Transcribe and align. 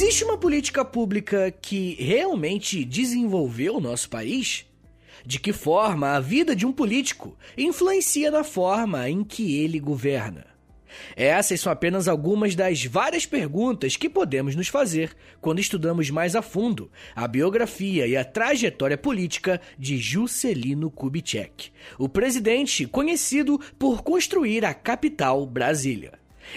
Existe 0.00 0.22
uma 0.22 0.38
política 0.38 0.84
pública 0.84 1.50
que 1.50 1.96
realmente 1.98 2.84
desenvolveu 2.84 3.78
o 3.78 3.80
nosso 3.80 4.08
país? 4.08 4.64
De 5.26 5.40
que 5.40 5.52
forma 5.52 6.10
a 6.10 6.20
vida 6.20 6.54
de 6.54 6.64
um 6.64 6.70
político 6.70 7.36
influencia 7.56 8.30
na 8.30 8.44
forma 8.44 9.10
em 9.10 9.24
que 9.24 9.58
ele 9.58 9.80
governa? 9.80 10.46
Essas 11.16 11.60
são 11.60 11.72
apenas 11.72 12.06
algumas 12.06 12.54
das 12.54 12.84
várias 12.84 13.26
perguntas 13.26 13.96
que 13.96 14.08
podemos 14.08 14.54
nos 14.54 14.68
fazer 14.68 15.16
quando 15.40 15.58
estudamos 15.58 16.10
mais 16.10 16.36
a 16.36 16.42
fundo 16.42 16.92
a 17.12 17.26
biografia 17.26 18.06
e 18.06 18.16
a 18.16 18.24
trajetória 18.24 18.96
política 18.96 19.60
de 19.76 19.98
Juscelino 19.98 20.92
Kubitschek, 20.92 21.72
o 21.98 22.08
presidente 22.08 22.86
conhecido 22.86 23.60
por 23.76 24.04
construir 24.04 24.64
a 24.64 24.72
capital 24.72 25.44
Brasília. 25.44 26.12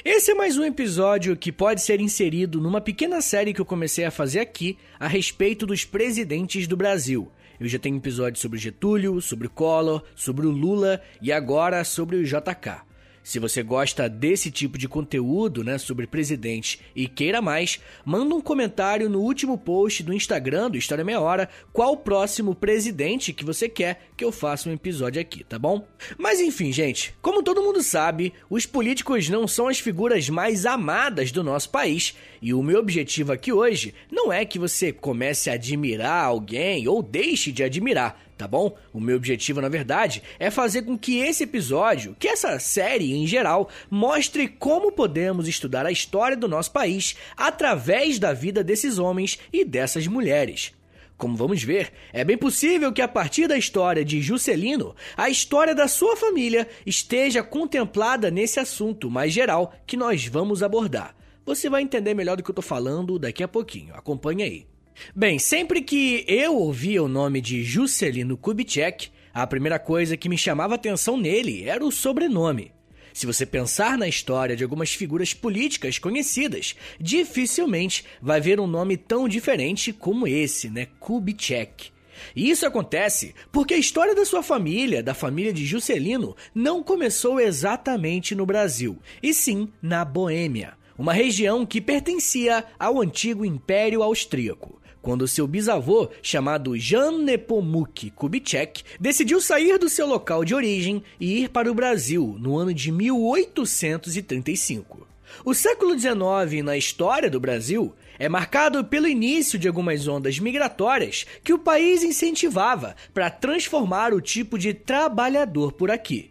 Esse 0.05 0.31
é 0.31 0.33
mais 0.33 0.57
um 0.57 0.63
episódio 0.63 1.35
que 1.35 1.51
pode 1.51 1.81
ser 1.81 1.99
inserido 1.99 2.61
numa 2.61 2.79
pequena 2.79 3.21
série 3.21 3.53
que 3.53 3.59
eu 3.59 3.65
comecei 3.65 4.05
a 4.05 4.09
fazer 4.09 4.39
aqui 4.39 4.77
a 4.97 5.07
respeito 5.07 5.65
dos 5.65 5.83
presidentes 5.83 6.65
do 6.65 6.77
Brasil. 6.77 7.29
Eu 7.59 7.67
já 7.67 7.77
tenho 7.77 7.97
episódios 7.97 8.41
sobre 8.41 8.57
Getúlio, 8.57 9.21
sobre 9.21 9.49
Collor, 9.49 10.01
sobre 10.15 10.47
o 10.47 10.49
Lula 10.49 11.01
e 11.21 11.31
agora 11.31 11.83
sobre 11.83 12.15
o 12.15 12.23
JK. 12.23 12.90
Se 13.23 13.37
você 13.37 13.61
gosta 13.61 14.09
desse 14.09 14.49
tipo 14.49 14.77
de 14.77 14.87
conteúdo, 14.87 15.63
né, 15.63 15.77
sobre 15.77 16.07
presidente 16.07 16.79
e 16.95 17.07
queira 17.07 17.41
mais, 17.41 17.79
manda 18.03 18.33
um 18.33 18.41
comentário 18.41 19.09
no 19.09 19.19
último 19.19 19.57
post 19.57 20.01
do 20.01 20.13
Instagram 20.13 20.71
do 20.71 20.77
História 20.77 21.03
Meia 21.03 21.19
Hora 21.19 21.49
qual 21.71 21.93
o 21.93 21.97
próximo 21.97 22.55
presidente 22.55 23.31
que 23.31 23.45
você 23.45 23.69
quer 23.69 24.09
que 24.17 24.25
eu 24.25 24.31
faça 24.31 24.69
um 24.69 24.73
episódio 24.73 25.21
aqui, 25.21 25.43
tá 25.43 25.59
bom? 25.59 25.87
Mas 26.17 26.39
enfim, 26.39 26.71
gente, 26.71 27.13
como 27.21 27.43
todo 27.43 27.61
mundo 27.61 27.83
sabe, 27.83 28.33
os 28.49 28.65
políticos 28.65 29.29
não 29.29 29.47
são 29.47 29.67
as 29.67 29.79
figuras 29.79 30.27
mais 30.29 30.65
amadas 30.65 31.31
do 31.31 31.43
nosso 31.43 31.69
país, 31.69 32.15
e 32.41 32.53
o 32.53 32.63
meu 32.63 32.79
objetivo 32.79 33.31
aqui 33.31 33.53
hoje 33.53 33.93
não 34.11 34.33
é 34.33 34.43
que 34.45 34.57
você 34.57 34.91
comece 34.91 35.49
a 35.49 35.53
admirar 35.53 36.25
alguém 36.25 36.87
ou 36.87 37.03
deixe 37.03 37.51
de 37.51 37.63
admirar, 37.63 38.19
tá 38.41 38.47
bom? 38.47 38.75
O 38.91 38.99
meu 38.99 39.17
objetivo, 39.17 39.61
na 39.61 39.69
verdade, 39.69 40.23
é 40.39 40.49
fazer 40.49 40.81
com 40.81 40.97
que 40.97 41.19
esse 41.19 41.43
episódio, 41.43 42.15
que 42.17 42.27
essa 42.27 42.57
série 42.57 43.13
em 43.13 43.27
geral, 43.27 43.69
mostre 43.87 44.47
como 44.47 44.91
podemos 44.91 45.47
estudar 45.47 45.85
a 45.85 45.91
história 45.91 46.35
do 46.35 46.47
nosso 46.47 46.71
país 46.71 47.15
através 47.37 48.17
da 48.17 48.33
vida 48.33 48.63
desses 48.63 48.97
homens 48.97 49.37
e 49.53 49.63
dessas 49.63 50.07
mulheres. 50.07 50.73
Como 51.17 51.37
vamos 51.37 51.61
ver, 51.61 51.93
é 52.11 52.23
bem 52.23 52.35
possível 52.35 52.91
que 52.91 53.03
a 53.03 53.07
partir 53.07 53.47
da 53.47 53.55
história 53.55 54.03
de 54.03 54.23
Juscelino, 54.23 54.95
a 55.15 55.29
história 55.29 55.75
da 55.75 55.87
sua 55.87 56.17
família 56.17 56.67
esteja 56.83 57.43
contemplada 57.43 58.31
nesse 58.31 58.59
assunto 58.59 59.07
mais 59.07 59.31
geral 59.31 59.71
que 59.85 59.95
nós 59.95 60.25
vamos 60.25 60.63
abordar. 60.63 61.15
Você 61.45 61.69
vai 61.69 61.83
entender 61.83 62.15
melhor 62.15 62.37
do 62.37 62.43
que 62.43 62.49
eu 62.49 62.55
tô 62.55 62.61
falando 62.63 63.19
daqui 63.19 63.43
a 63.43 63.47
pouquinho. 63.47 63.93
Acompanhe 63.93 64.41
aí. 64.41 64.70
Bem, 65.15 65.39
sempre 65.39 65.81
que 65.81 66.23
eu 66.27 66.55
ouvia 66.55 67.03
o 67.03 67.07
nome 67.07 67.41
de 67.41 67.63
Juscelino 67.63 68.37
Kubitschek, 68.37 69.09
a 69.33 69.47
primeira 69.47 69.79
coisa 69.79 70.17
que 70.17 70.29
me 70.29 70.37
chamava 70.37 70.75
atenção 70.75 71.17
nele 71.17 71.63
era 71.63 71.83
o 71.83 71.91
sobrenome. 71.91 72.71
Se 73.13 73.25
você 73.25 73.45
pensar 73.45 73.97
na 73.97 74.07
história 74.07 74.55
de 74.55 74.63
algumas 74.63 74.93
figuras 74.93 75.33
políticas 75.33 75.97
conhecidas, 75.97 76.75
dificilmente 76.99 78.05
vai 78.21 78.39
ver 78.39 78.59
um 78.59 78.67
nome 78.67 78.95
tão 78.95 79.27
diferente 79.27 79.91
como 79.91 80.27
esse, 80.27 80.69
né? 80.69 80.87
Kubitschek. 80.99 81.91
E 82.35 82.49
isso 82.49 82.65
acontece 82.65 83.33
porque 83.51 83.73
a 83.73 83.77
história 83.77 84.15
da 84.15 84.23
sua 84.23 84.43
família, 84.43 85.01
da 85.01 85.13
família 85.13 85.51
de 85.51 85.65
Juscelino, 85.65 86.35
não 86.53 86.83
começou 86.83 87.39
exatamente 87.39 88.35
no 88.35 88.45
Brasil, 88.45 88.99
e 89.21 89.33
sim 89.33 89.69
na 89.81 90.05
Boêmia, 90.05 90.73
uma 90.97 91.13
região 91.13 91.65
que 91.65 91.81
pertencia 91.81 92.63
ao 92.79 93.01
antigo 93.01 93.43
Império 93.43 94.03
Austríaco 94.03 94.80
quando 95.01 95.27
seu 95.27 95.47
bisavô, 95.47 96.09
chamado 96.21 96.77
Jan 96.77 97.17
Nepomuk 97.19 98.11
Kubitschek, 98.11 98.83
decidiu 98.99 99.41
sair 99.41 99.79
do 99.79 99.89
seu 99.89 100.05
local 100.05 100.45
de 100.45 100.53
origem 100.53 101.03
e 101.19 101.41
ir 101.41 101.49
para 101.49 101.71
o 101.71 101.75
Brasil 101.75 102.37
no 102.39 102.57
ano 102.57 102.73
de 102.73 102.91
1835. 102.91 105.07
O 105.43 105.53
século 105.53 105.97
XIX 105.97 106.63
na 106.63 106.77
história 106.77 107.29
do 107.29 107.39
Brasil 107.39 107.93
é 108.19 108.29
marcado 108.29 108.83
pelo 108.83 109.07
início 109.07 109.57
de 109.57 109.67
algumas 109.67 110.07
ondas 110.07 110.37
migratórias 110.37 111.25
que 111.43 111.53
o 111.53 111.59
país 111.59 112.03
incentivava 112.03 112.95
para 113.13 113.31
transformar 113.31 114.13
o 114.13 114.21
tipo 114.21 114.59
de 114.59 114.73
trabalhador 114.73 115.71
por 115.71 115.89
aqui. 115.89 116.29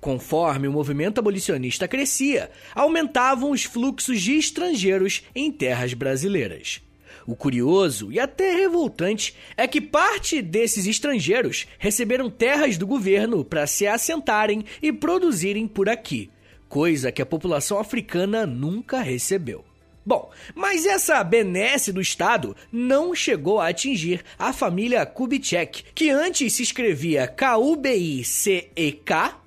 Conforme 0.00 0.68
o 0.68 0.72
movimento 0.72 1.18
abolicionista 1.18 1.88
crescia, 1.88 2.50
aumentavam 2.74 3.50
os 3.50 3.64
fluxos 3.64 4.20
de 4.20 4.36
estrangeiros 4.36 5.22
em 5.34 5.50
terras 5.50 5.94
brasileiras. 5.94 6.82
O 7.26 7.34
curioso 7.34 8.12
e 8.12 8.20
até 8.20 8.52
revoltante 8.52 9.34
é 9.56 9.66
que 9.66 9.80
parte 9.80 10.42
desses 10.42 10.86
estrangeiros 10.86 11.66
receberam 11.78 12.28
terras 12.28 12.76
do 12.76 12.86
governo 12.86 13.44
para 13.44 13.66
se 13.66 13.86
assentarem 13.86 14.64
e 14.82 14.92
produzirem 14.92 15.66
por 15.66 15.88
aqui, 15.88 16.30
coisa 16.68 17.10
que 17.10 17.22
a 17.22 17.26
população 17.26 17.78
africana 17.78 18.46
nunca 18.46 19.00
recebeu. 19.00 19.64
Bom, 20.06 20.30
mas 20.54 20.84
essa 20.84 21.24
benesse 21.24 21.90
do 21.90 21.98
Estado 22.00 22.54
não 22.70 23.14
chegou 23.14 23.58
a 23.58 23.68
atingir 23.68 24.22
a 24.38 24.52
família 24.52 25.06
Kubitschek, 25.06 25.82
que 25.94 26.10
antes 26.10 26.52
se 26.52 26.62
escrevia 26.62 27.26
K-U-B-I-C-E-K, 27.26 27.84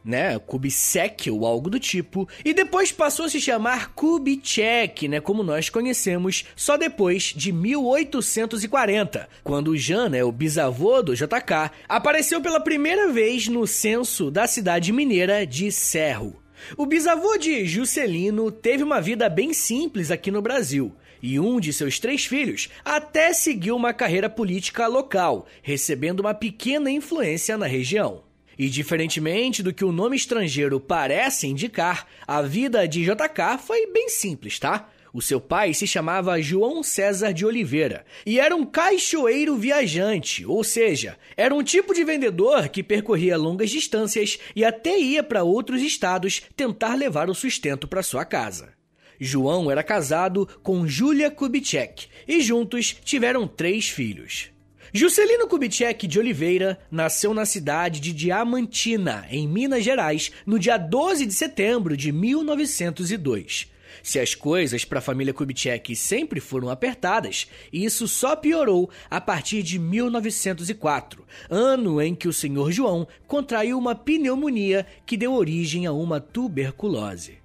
né, 0.03 0.39
Kubitschek 0.39 1.29
ou 1.29 1.45
algo 1.45 1.69
do 1.69 1.79
tipo, 1.79 2.27
e 2.43 2.55
depois 2.55 2.91
passou 2.91 3.25
a 3.25 3.29
se 3.29 3.39
chamar 3.39 3.93
Kubitschek, 3.93 5.07
né, 5.07 5.21
como 5.21 5.43
nós 5.43 5.69
conhecemos, 5.69 6.45
só 6.55 6.75
depois 6.75 7.33
de 7.35 7.51
1840, 7.51 9.29
quando 9.43 9.77
Jan, 9.77 10.09
né, 10.09 10.23
o 10.23 10.31
bisavô 10.31 11.03
do 11.03 11.15
JK, 11.15 11.69
apareceu 11.87 12.41
pela 12.41 12.59
primeira 12.59 13.11
vez 13.13 13.47
no 13.47 13.67
censo 13.67 14.31
da 14.31 14.47
cidade 14.47 14.91
mineira 14.91 15.45
de 15.45 15.71
Cerro. 15.71 16.46
O 16.75 16.85
bisavô 16.85 17.37
de 17.37 17.65
Juscelino 17.65 18.51
teve 18.51 18.83
uma 18.83 18.99
vida 18.99 19.29
bem 19.29 19.53
simples 19.53 20.11
aqui 20.11 20.31
no 20.31 20.41
Brasil. 20.41 20.93
E 21.21 21.39
um 21.39 21.59
de 21.59 21.73
seus 21.73 21.99
três 21.99 22.25
filhos 22.25 22.69
até 22.85 23.33
seguiu 23.33 23.75
uma 23.75 23.93
carreira 23.93 24.29
política 24.29 24.87
local, 24.87 25.47
recebendo 25.61 26.19
uma 26.19 26.33
pequena 26.33 26.91
influência 26.91 27.57
na 27.57 27.65
região. 27.65 28.23
E 28.57 28.69
diferentemente 28.69 29.61
do 29.61 29.73
que 29.73 29.85
o 29.85 29.91
nome 29.91 30.15
estrangeiro 30.15 30.79
parece 30.79 31.47
indicar, 31.47 32.07
a 32.27 32.41
vida 32.41 32.87
de 32.87 33.03
JK 33.03 33.59
foi 33.63 33.85
bem 33.91 34.09
simples, 34.09 34.57
tá? 34.57 34.89
O 35.17 35.21
seu 35.21 35.41
pai 35.41 35.73
se 35.73 35.87
chamava 35.87 36.39
João 36.39 36.83
César 36.83 37.33
de 37.33 37.43
Oliveira 37.43 38.05
e 38.23 38.39
era 38.39 38.55
um 38.55 38.63
caixoeiro 38.63 39.57
viajante, 39.57 40.45
ou 40.45 40.63
seja, 40.63 41.17
era 41.35 41.55
um 41.55 41.63
tipo 41.63 41.91
de 41.91 42.03
vendedor 42.03 42.69
que 42.69 42.83
percorria 42.83 43.35
longas 43.35 43.71
distâncias 43.71 44.37
e 44.55 44.63
até 44.63 44.99
ia 44.99 45.23
para 45.23 45.41
outros 45.41 45.81
estados 45.81 46.43
tentar 46.55 46.93
levar 46.93 47.31
o 47.31 47.33
sustento 47.33 47.87
para 47.87 48.03
sua 48.03 48.25
casa. 48.25 48.73
João 49.19 49.71
era 49.71 49.81
casado 49.81 50.47
com 50.61 50.85
Júlia 50.85 51.31
Kubitschek 51.31 52.05
e 52.27 52.39
juntos 52.39 52.95
tiveram 53.03 53.47
três 53.47 53.89
filhos. 53.89 54.51
Juscelino 54.93 55.47
Kubitschek 55.47 56.05
de 56.05 56.19
Oliveira 56.19 56.79
nasceu 56.91 57.33
na 57.33 57.43
cidade 57.47 57.99
de 57.99 58.13
Diamantina, 58.13 59.25
em 59.31 59.47
Minas 59.47 59.83
Gerais, 59.83 60.31
no 60.45 60.59
dia 60.59 60.77
12 60.77 61.25
de 61.25 61.33
setembro 61.33 61.97
de 61.97 62.11
1902. 62.11 63.75
Se 64.07 64.21
as 64.21 64.33
coisas 64.33 64.85
para 64.85 64.99
a 64.99 65.01
família 65.01 65.33
Kubitschek 65.33 65.93
sempre 65.93 66.39
foram 66.39 66.69
apertadas, 66.69 67.45
isso 67.73 68.07
só 68.07 68.37
piorou 68.37 68.89
a 69.09 69.19
partir 69.19 69.61
de 69.61 69.77
1904, 69.77 71.25
ano 71.49 72.01
em 72.01 72.15
que 72.15 72.25
o 72.25 72.31
senhor 72.31 72.71
João 72.71 73.05
contraiu 73.27 73.77
uma 73.77 73.93
pneumonia 73.93 74.87
que 75.05 75.17
deu 75.17 75.33
origem 75.33 75.85
a 75.85 75.91
uma 75.91 76.21
tuberculose. 76.21 77.39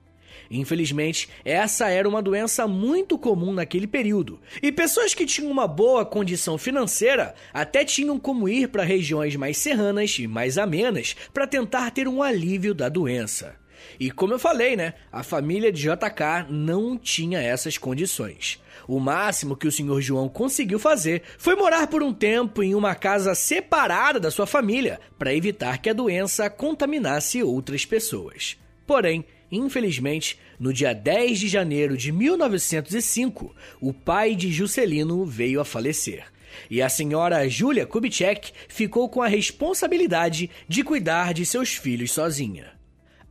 Infelizmente, 0.48 1.28
essa 1.44 1.88
era 1.88 2.08
uma 2.08 2.22
doença 2.22 2.68
muito 2.68 3.18
comum 3.18 3.52
naquele 3.52 3.88
período, 3.88 4.40
e 4.62 4.70
pessoas 4.70 5.14
que 5.14 5.26
tinham 5.26 5.50
uma 5.50 5.66
boa 5.66 6.06
condição 6.06 6.56
financeira 6.56 7.34
até 7.52 7.84
tinham 7.84 8.20
como 8.20 8.48
ir 8.48 8.68
para 8.68 8.84
regiões 8.84 9.34
mais 9.34 9.58
serranas 9.58 10.16
e 10.16 10.28
mais 10.28 10.56
amenas 10.56 11.16
para 11.34 11.44
tentar 11.44 11.90
ter 11.90 12.06
um 12.06 12.22
alívio 12.22 12.72
da 12.72 12.88
doença. 12.88 13.60
E 13.98 14.10
como 14.10 14.34
eu 14.34 14.38
falei, 14.38 14.76
né, 14.76 14.94
a 15.10 15.22
família 15.22 15.72
de 15.72 15.82
JK 15.82 16.50
não 16.50 16.96
tinha 16.96 17.40
essas 17.40 17.78
condições. 17.78 18.60
O 18.86 18.98
máximo 18.98 19.56
que 19.56 19.66
o 19.66 19.72
senhor 19.72 20.00
João 20.00 20.28
conseguiu 20.28 20.78
fazer 20.78 21.22
foi 21.38 21.54
morar 21.54 21.86
por 21.86 22.02
um 22.02 22.12
tempo 22.12 22.62
em 22.62 22.74
uma 22.74 22.94
casa 22.94 23.34
separada 23.34 24.18
da 24.18 24.30
sua 24.30 24.46
família 24.46 25.00
para 25.18 25.34
evitar 25.34 25.78
que 25.78 25.90
a 25.90 25.94
doença 25.94 26.50
contaminasse 26.50 27.42
outras 27.42 27.84
pessoas. 27.84 28.56
Porém, 28.86 29.24
infelizmente, 29.50 30.38
no 30.58 30.72
dia 30.72 30.92
10 30.92 31.38
de 31.38 31.48
janeiro 31.48 31.96
de 31.96 32.10
1905, 32.10 33.54
o 33.80 33.92
pai 33.92 34.34
de 34.34 34.50
Juscelino 34.50 35.24
veio 35.24 35.60
a 35.60 35.64
falecer. 35.64 36.24
E 36.70 36.82
a 36.82 36.88
senhora 36.88 37.48
Júlia 37.48 37.86
Kubitschek 37.86 38.52
ficou 38.68 39.08
com 39.08 39.22
a 39.22 39.28
responsabilidade 39.28 40.50
de 40.68 40.84
cuidar 40.84 41.32
de 41.32 41.46
seus 41.46 41.74
filhos 41.74 42.12
sozinha. 42.12 42.81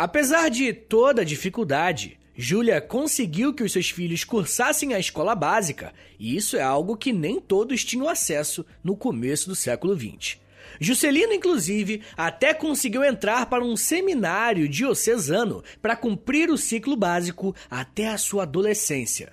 Apesar 0.03 0.49
de 0.49 0.73
toda 0.73 1.21
a 1.21 1.23
dificuldade, 1.23 2.17
Júlia 2.35 2.81
conseguiu 2.81 3.53
que 3.53 3.61
os 3.61 3.71
seus 3.71 3.91
filhos 3.91 4.23
cursassem 4.23 4.95
a 4.95 4.99
escola 4.99 5.35
básica, 5.35 5.93
e 6.19 6.35
isso 6.35 6.57
é 6.57 6.61
algo 6.63 6.97
que 6.97 7.13
nem 7.13 7.39
todos 7.39 7.85
tinham 7.85 8.09
acesso 8.09 8.65
no 8.83 8.95
começo 8.95 9.47
do 9.47 9.55
século 9.55 9.95
XX. 9.95 10.39
Juscelino, 10.79 11.33
inclusive, 11.33 12.01
até 12.17 12.51
conseguiu 12.51 13.03
entrar 13.03 13.45
para 13.45 13.63
um 13.63 13.77
seminário 13.77 14.67
diocesano 14.67 15.63
para 15.79 15.95
cumprir 15.95 16.49
o 16.49 16.57
ciclo 16.57 16.95
básico 16.95 17.55
até 17.69 18.07
a 18.07 18.17
sua 18.17 18.41
adolescência. 18.41 19.31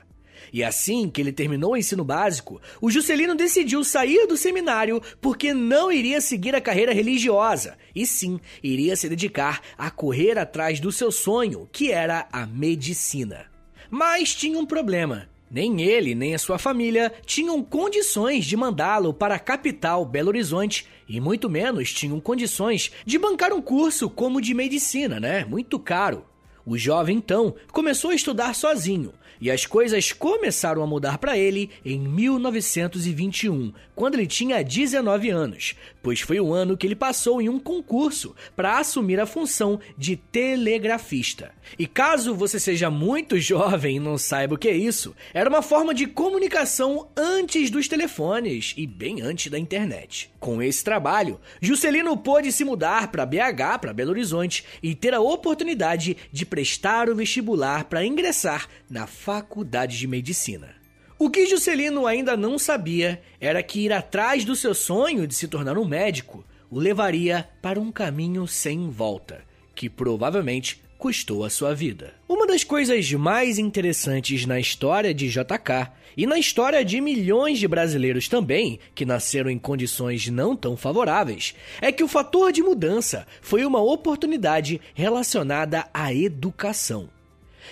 E 0.53 0.65
assim 0.65 1.09
que 1.09 1.21
ele 1.21 1.33
terminou 1.33 1.73
o 1.73 1.77
ensino 1.77 2.05
básico, 2.05 2.61
o 2.81 2.91
Juscelino 2.91 3.35
decidiu 3.35 3.85
sair 3.85 4.27
do 4.27 4.37
seminário 4.37 5.03
porque 5.21 5.53
não 5.53 5.91
iria 5.91 6.21
seguir 6.21 6.55
a 6.55 6.61
carreira 6.61 6.93
religiosa, 6.93 7.77
e 7.95 8.06
sim 8.06 8.41
iria 8.62 8.97
se 8.97 9.09
dedicar 9.09 9.61
a 9.77 9.91
correr 9.91 10.39
atrás 10.39 10.81
do 10.81 10.93
seu 10.93 11.11
sonho, 11.11 11.69
que 11.73 11.93
era 11.93 12.27
a 12.33 12.47
medicina. 12.47 13.47
Mas 13.91 14.35
tinha 14.35 14.59
um 14.59 14.67
problema. 14.67 15.29
Nem 15.50 15.81
ele, 15.81 16.15
nem 16.15 16.35
a 16.35 16.39
sua 16.39 16.59
família 16.59 17.12
tinham 17.25 17.62
condições 17.62 18.45
de 18.45 18.55
mandá-lo 18.55 19.15
para 19.15 19.37
a 19.37 19.39
capital 19.39 20.05
Belo 20.05 20.29
Horizonte 20.29 20.87
e 21.09 21.21
muito 21.21 21.49
menos 21.49 21.93
tinham 21.93 22.21
condições 22.21 22.93
de 23.06 23.19
bancar 23.19 23.53
um 23.55 23.62
curso 23.62 24.11
como 24.11 24.43
de 24.43 24.53
medicina, 24.53 25.19
né? 25.19 25.47
Muito 25.47 25.79
caro. 25.79 26.25
O 26.69 26.76
jovem 26.76 27.17
então 27.17 27.55
começou 27.73 28.11
a 28.11 28.15
estudar 28.15 28.55
sozinho 28.55 29.15
e 29.41 29.50
as 29.50 29.65
coisas 29.65 30.12
começaram 30.12 30.82
a 30.82 30.87
mudar 30.87 31.17
para 31.17 31.38
ele 31.38 31.70
em 31.82 31.99
1921, 31.99 33.73
quando 33.94 34.17
ele 34.17 34.26
tinha 34.26 34.62
19 34.62 35.31
anos, 35.31 35.75
pois 36.09 36.23
foi 36.23 36.41
o 36.41 36.55
ano 36.55 36.75
que 36.75 36.87
ele 36.87 36.97
passou 36.97 37.39
em 37.39 37.51
um 37.51 37.59
concurso 37.59 38.35
para 38.57 38.79
assumir 38.79 39.21
a 39.21 39.27
função 39.27 39.79
de 39.95 40.17
telegrafista. 40.17 41.53
E 41.79 41.87
caso 41.87 42.35
você 42.35 42.59
seja 42.59 42.91
muito 42.91 43.37
jovem 43.39 43.97
e 43.97 44.01
não 44.01 44.17
saiba 44.17 44.55
o 44.55 44.59
que 44.59 44.69
é 44.69 44.75
isso, 44.75 45.15
era 45.35 45.51
uma 45.51 45.61
forma 45.61 45.93
de 45.93 46.07
comunicação 46.07 47.11
antes 47.15 47.69
dos 47.69 47.89
telefones 47.89 48.73
e 48.75 48.87
bem 48.87 49.21
antes 49.21 49.53
da 49.53 49.59
internet. 49.59 50.31
Com 50.41 50.63
esse 50.63 50.83
trabalho, 50.83 51.39
Juscelino 51.61 52.17
pôde 52.17 52.53
se 52.53 52.65
mudar 52.65 53.09
para 53.09 53.27
BH, 53.27 53.79
para 53.79 53.93
Belo 53.93 54.13
Horizonte, 54.13 54.65
e 54.83 54.95
ter 54.95 55.13
a 55.13 55.21
oportunidade 55.21 56.17
de 56.33 56.47
prestar 56.47 57.11
o 57.11 57.15
vestibular 57.15 57.85
para 57.85 58.03
ingressar 58.07 58.67
na 58.89 59.07
Faculdade 59.07 59.99
de 59.99 60.07
Medicina. 60.07 60.78
O 61.20 61.29
que 61.29 61.47
Juscelino 61.47 62.06
ainda 62.06 62.37
não 62.37 62.56
sabia 62.61 63.20
era 63.41 63.61
que 63.61 63.81
ir 63.81 63.93
atrás 63.93 64.44
do 64.44 64.55
seu 64.55 64.73
sonho 64.73 65.26
de 65.26 65.35
se 65.35 65.49
tornar 65.49 65.76
um 65.76 65.85
médico 65.85 66.44
o 66.70 66.79
levaria 66.79 67.49
para 67.61 67.81
um 67.81 67.91
caminho 67.91 68.47
sem 68.47 68.88
volta, 68.88 69.41
que 69.75 69.91
provavelmente 69.91 70.81
custou 70.97 71.44
a 71.44 71.50
sua 71.50 71.75
vida. 71.75 72.15
Uma 72.29 72.47
das 72.47 72.62
coisas 72.62 73.11
mais 73.15 73.59
interessantes 73.59 74.47
na 74.47 74.61
história 74.61 75.12
de 75.12 75.29
JK 75.29 75.91
e 76.17 76.25
na 76.25 76.38
história 76.38 76.85
de 76.85 77.00
milhões 77.00 77.59
de 77.59 77.67
brasileiros 77.67 78.29
também, 78.29 78.79
que 78.94 79.05
nasceram 79.05 79.50
em 79.50 79.59
condições 79.59 80.29
não 80.29 80.55
tão 80.55 80.76
favoráveis, 80.76 81.53
é 81.81 81.91
que 81.91 82.05
o 82.05 82.09
fator 82.09 82.53
de 82.53 82.62
mudança 82.62 83.26
foi 83.41 83.64
uma 83.64 83.81
oportunidade 83.82 84.81
relacionada 84.94 85.88
à 85.93 86.14
educação. 86.14 87.09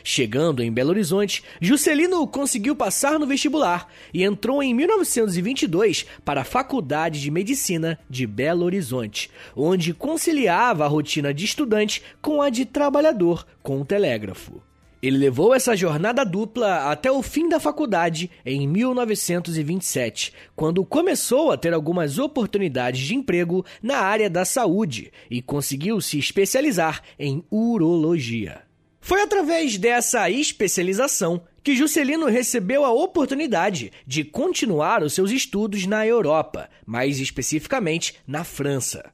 Chegando 0.02 0.62
em 0.62 0.72
Belo 0.72 0.90
Horizonte, 0.90 1.42
Juscelino 1.60 2.26
conseguiu 2.26 2.74
passar 2.74 3.18
no 3.18 3.26
vestibular 3.26 3.88
e 4.12 4.22
entrou 4.22 4.62
em 4.62 4.74
1922 4.74 6.06
para 6.24 6.42
a 6.42 6.44
Faculdade 6.44 7.20
de 7.20 7.30
Medicina 7.30 7.98
de 8.08 8.26
Belo 8.26 8.64
Horizonte, 8.64 9.30
onde 9.54 9.94
conciliava 9.94 10.84
a 10.84 10.88
rotina 10.88 11.32
de 11.32 11.44
estudante 11.44 12.02
com 12.20 12.40
a 12.40 12.50
de 12.50 12.64
trabalhador 12.64 13.46
com 13.62 13.80
o 13.80 13.84
telégrafo. 13.84 14.62
Ele 15.02 15.18
levou 15.18 15.54
essa 15.54 15.76
jornada 15.76 16.24
dupla 16.24 16.90
até 16.90 17.12
o 17.12 17.22
fim 17.22 17.48
da 17.48 17.60
faculdade 17.60 18.30
em 18.44 18.66
1927, 18.66 20.32
quando 20.56 20.84
começou 20.84 21.52
a 21.52 21.56
ter 21.56 21.72
algumas 21.72 22.18
oportunidades 22.18 23.02
de 23.02 23.14
emprego 23.14 23.64
na 23.82 23.98
área 23.98 24.30
da 24.30 24.44
saúde 24.44 25.12
e 25.30 25.42
conseguiu 25.42 26.00
se 26.00 26.18
especializar 26.18 27.02
em 27.18 27.44
urologia. 27.50 28.65
Foi 29.06 29.22
através 29.22 29.78
dessa 29.78 30.28
especialização 30.28 31.40
que 31.62 31.76
Juscelino 31.76 32.26
recebeu 32.26 32.84
a 32.84 32.90
oportunidade 32.90 33.92
de 34.04 34.24
continuar 34.24 35.00
os 35.00 35.12
seus 35.12 35.30
estudos 35.30 35.86
na 35.86 36.04
Europa, 36.04 36.68
mais 36.84 37.20
especificamente 37.20 38.16
na 38.26 38.42
França. 38.42 39.12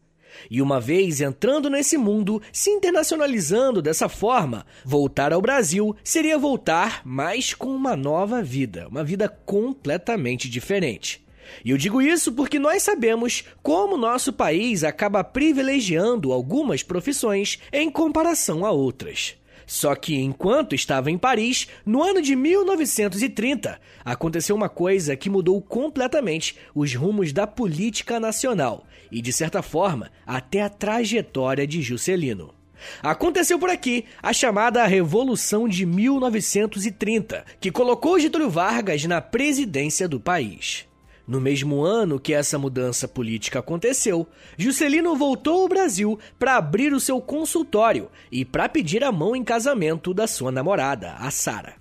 E 0.50 0.62
uma 0.62 0.80
vez 0.80 1.20
entrando 1.20 1.68
nesse 1.68 1.98
mundo, 1.98 2.40
se 2.50 2.70
internacionalizando 2.70 3.82
dessa 3.82 4.08
forma, 4.08 4.64
voltar 4.82 5.30
ao 5.30 5.42
Brasil 5.42 5.94
seria 6.02 6.38
voltar, 6.38 7.02
mas 7.04 7.52
com 7.52 7.68
uma 7.68 7.94
nova 7.94 8.42
vida, 8.42 8.88
uma 8.88 9.04
vida 9.04 9.28
completamente 9.28 10.48
diferente. 10.48 11.22
E 11.62 11.68
eu 11.68 11.76
digo 11.76 12.00
isso 12.00 12.32
porque 12.32 12.58
nós 12.58 12.82
sabemos 12.82 13.44
como 13.62 13.98
nosso 13.98 14.32
país 14.32 14.84
acaba 14.84 15.22
privilegiando 15.22 16.32
algumas 16.32 16.82
profissões 16.82 17.58
em 17.70 17.90
comparação 17.90 18.64
a 18.64 18.70
outras. 18.70 19.36
Só 19.66 19.94
que 19.94 20.16
enquanto 20.16 20.74
estava 20.74 21.10
em 21.10 21.18
Paris, 21.18 21.68
no 21.84 22.02
ano 22.02 22.20
de 22.20 22.34
1930, 22.36 23.80
aconteceu 24.04 24.54
uma 24.54 24.68
coisa 24.68 25.16
que 25.16 25.30
mudou 25.30 25.60
completamente 25.60 26.56
os 26.74 26.94
rumos 26.94 27.32
da 27.32 27.46
política 27.46 28.18
nacional 28.18 28.86
e, 29.10 29.20
de 29.20 29.32
certa 29.32 29.62
forma, 29.62 30.10
até 30.26 30.62
a 30.62 30.68
trajetória 30.68 31.66
de 31.66 31.82
Juscelino. 31.82 32.54
Aconteceu 33.02 33.58
por 33.58 33.70
aqui 33.70 34.04
a 34.22 34.32
chamada 34.32 34.84
Revolução 34.86 35.68
de 35.68 35.86
1930, 35.86 37.44
que 37.60 37.70
colocou 37.70 38.18
Getúlio 38.18 38.50
Vargas 38.50 39.04
na 39.04 39.20
presidência 39.20 40.08
do 40.08 40.18
país. 40.18 40.86
No 41.26 41.40
mesmo 41.40 41.82
ano 41.82 42.18
que 42.18 42.34
essa 42.34 42.58
mudança 42.58 43.06
política 43.06 43.60
aconteceu, 43.60 44.26
Juscelino 44.56 45.14
voltou 45.14 45.62
ao 45.62 45.68
Brasil 45.68 46.18
para 46.38 46.56
abrir 46.56 46.92
o 46.92 47.00
seu 47.00 47.20
consultório 47.20 48.10
e 48.30 48.44
para 48.44 48.68
pedir 48.68 49.04
a 49.04 49.12
mão 49.12 49.36
em 49.36 49.44
casamento 49.44 50.12
da 50.12 50.26
sua 50.26 50.50
namorada, 50.50 51.14
a 51.14 51.30
Sara. 51.30 51.74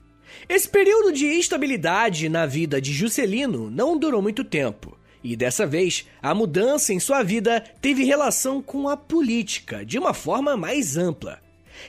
Esse 0.48 0.70
período 0.70 1.12
de 1.12 1.26
instabilidade 1.26 2.30
na 2.30 2.46
vida 2.46 2.80
de 2.80 2.94
Juscelino 2.94 3.70
não 3.70 3.98
durou 3.98 4.22
muito 4.22 4.44
tempo. 4.44 4.98
E 5.24 5.36
dessa 5.36 5.68
vez, 5.68 6.08
a 6.22 6.34
mudança 6.34 6.94
em 6.94 7.00
sua 7.00 7.22
vida 7.22 7.62
teve 7.82 8.04
relação 8.04 8.62
com 8.62 8.90
a 8.90 8.98
política, 8.98 9.86
de 9.86 10.00
uma 10.00 10.14
forma 10.14 10.58
mais 10.58 10.98
ampla. 10.98 11.40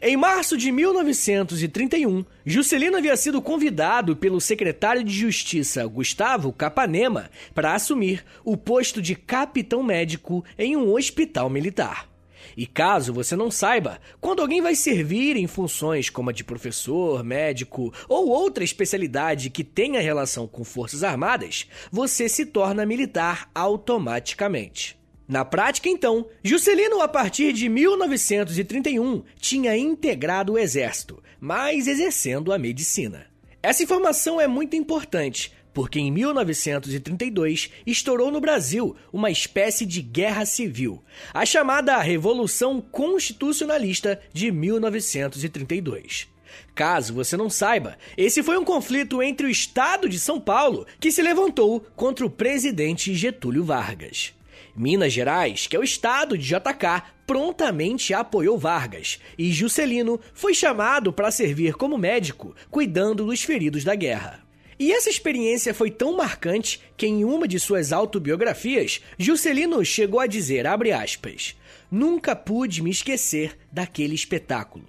Em 0.00 0.16
março 0.16 0.56
de 0.56 0.72
1931, 0.72 2.24
Juscelino 2.46 2.96
havia 2.96 3.16
sido 3.16 3.42
convidado 3.42 4.16
pelo 4.16 4.40
secretário 4.40 5.04
de 5.04 5.12
Justiça 5.12 5.86
Gustavo 5.86 6.52
Capanema 6.52 7.30
para 7.54 7.74
assumir 7.74 8.24
o 8.44 8.56
posto 8.56 9.02
de 9.02 9.14
capitão 9.14 9.82
médico 9.82 10.44
em 10.58 10.76
um 10.76 10.92
hospital 10.92 11.50
militar. 11.50 12.08
E 12.56 12.66
caso 12.66 13.12
você 13.12 13.36
não 13.36 13.50
saiba, 13.50 13.98
quando 14.20 14.42
alguém 14.42 14.60
vai 14.60 14.74
servir 14.74 15.36
em 15.36 15.46
funções 15.46 16.10
como 16.10 16.30
a 16.30 16.32
de 16.32 16.44
professor, 16.44 17.22
médico 17.24 17.92
ou 18.08 18.28
outra 18.28 18.64
especialidade 18.64 19.50
que 19.50 19.64
tenha 19.64 20.00
relação 20.00 20.46
com 20.46 20.64
Forças 20.64 21.02
Armadas, 21.02 21.66
você 21.90 22.28
se 22.28 22.46
torna 22.46 22.84
militar 22.84 23.50
automaticamente. 23.54 25.01
Na 25.32 25.46
prática, 25.46 25.88
então, 25.88 26.26
Juscelino, 26.44 27.00
a 27.00 27.08
partir 27.08 27.54
de 27.54 27.66
1931, 27.66 29.22
tinha 29.40 29.74
integrado 29.74 30.52
o 30.52 30.58
exército, 30.58 31.22
mas 31.40 31.86
exercendo 31.86 32.52
a 32.52 32.58
medicina. 32.58 33.28
Essa 33.62 33.82
informação 33.82 34.38
é 34.38 34.46
muito 34.46 34.76
importante, 34.76 35.50
porque 35.72 35.98
em 35.98 36.10
1932 36.10 37.70
estourou 37.86 38.30
no 38.30 38.42
Brasil 38.42 38.94
uma 39.10 39.30
espécie 39.30 39.86
de 39.86 40.02
guerra 40.02 40.44
civil, 40.44 41.02
a 41.32 41.46
chamada 41.46 41.96
Revolução 41.96 42.78
Constitucionalista 42.78 44.20
de 44.34 44.52
1932. 44.52 46.28
Caso 46.74 47.14
você 47.14 47.38
não 47.38 47.48
saiba, 47.48 47.96
esse 48.18 48.42
foi 48.42 48.58
um 48.58 48.64
conflito 48.66 49.22
entre 49.22 49.46
o 49.46 49.50
Estado 49.50 50.10
de 50.10 50.18
São 50.18 50.38
Paulo 50.38 50.86
que 51.00 51.10
se 51.10 51.22
levantou 51.22 51.80
contra 51.96 52.26
o 52.26 52.28
presidente 52.28 53.14
Getúlio 53.14 53.64
Vargas. 53.64 54.34
Minas 54.74 55.12
Gerais, 55.12 55.66
que 55.66 55.76
é 55.76 55.78
o 55.78 55.84
estado 55.84 56.36
de 56.36 56.46
JK, 56.46 57.02
prontamente 57.26 58.14
apoiou 58.14 58.58
Vargas 58.58 59.20
e 59.38 59.52
Juscelino 59.52 60.18
foi 60.32 60.54
chamado 60.54 61.12
para 61.12 61.30
servir 61.30 61.74
como 61.74 61.98
médico, 61.98 62.54
cuidando 62.70 63.26
dos 63.26 63.42
feridos 63.42 63.84
da 63.84 63.94
guerra. 63.94 64.42
E 64.78 64.90
essa 64.90 65.10
experiência 65.10 65.72
foi 65.72 65.90
tão 65.90 66.16
marcante 66.16 66.80
que 66.96 67.06
em 67.06 67.24
uma 67.24 67.46
de 67.46 67.60
suas 67.60 67.92
autobiografias, 67.92 69.00
Juscelino 69.18 69.84
chegou 69.84 70.18
a 70.18 70.26
dizer, 70.26 70.66
aspas, 70.66 71.54
Nunca 71.90 72.34
pude 72.34 72.82
me 72.82 72.90
esquecer 72.90 73.56
daquele 73.70 74.14
espetáculo. 74.14 74.86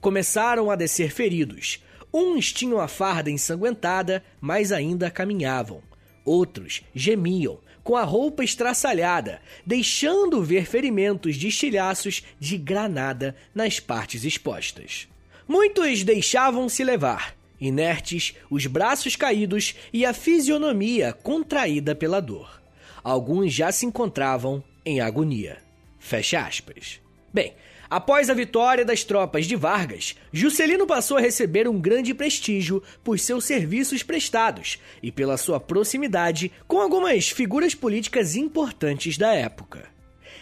Começaram 0.00 0.70
a 0.70 0.76
descer 0.76 1.10
feridos. 1.10 1.82
Uns 2.12 2.52
tinham 2.52 2.78
a 2.78 2.86
farda 2.86 3.30
ensanguentada, 3.30 4.22
mas 4.40 4.70
ainda 4.70 5.10
caminhavam. 5.10 5.82
Outros 6.24 6.82
gemiam, 6.94 7.58
com 7.82 7.96
a 7.96 8.04
roupa 8.04 8.44
estraçalhada, 8.44 9.40
deixando 9.66 10.42
ver 10.42 10.66
ferimentos 10.66 11.36
de 11.36 11.48
estilhaços 11.48 12.22
de 12.38 12.56
granada 12.56 13.34
nas 13.54 13.80
partes 13.80 14.24
expostas. 14.24 15.08
Muitos 15.46 16.04
deixavam-se 16.04 16.84
levar, 16.84 17.34
inertes, 17.60 18.34
os 18.50 18.66
braços 18.66 19.16
caídos 19.16 19.74
e 19.92 20.06
a 20.06 20.12
fisionomia 20.12 21.12
contraída 21.12 21.94
pela 21.94 22.20
dor. 22.20 22.62
Alguns 23.02 23.52
já 23.52 23.72
se 23.72 23.84
encontravam 23.84 24.62
em 24.84 25.00
agonia. 25.00 25.58
Fecha 25.98 26.40
aspas. 26.40 27.00
Bem, 27.32 27.54
após 27.92 28.30
a 28.30 28.34
vitória 28.34 28.86
das 28.86 29.04
tropas 29.04 29.44
de 29.44 29.54
Vargas, 29.54 30.16
Juscelino 30.32 30.86
passou 30.86 31.18
a 31.18 31.20
receber 31.20 31.68
um 31.68 31.78
grande 31.78 32.14
prestígio 32.14 32.82
por 33.04 33.18
seus 33.18 33.44
serviços 33.44 34.02
prestados 34.02 34.78
e 35.02 35.12
pela 35.12 35.36
sua 35.36 35.60
proximidade 35.60 36.50
com 36.66 36.80
algumas 36.80 37.28
figuras 37.28 37.74
políticas 37.74 38.34
importantes 38.34 39.18
da 39.18 39.34
época. 39.34 39.90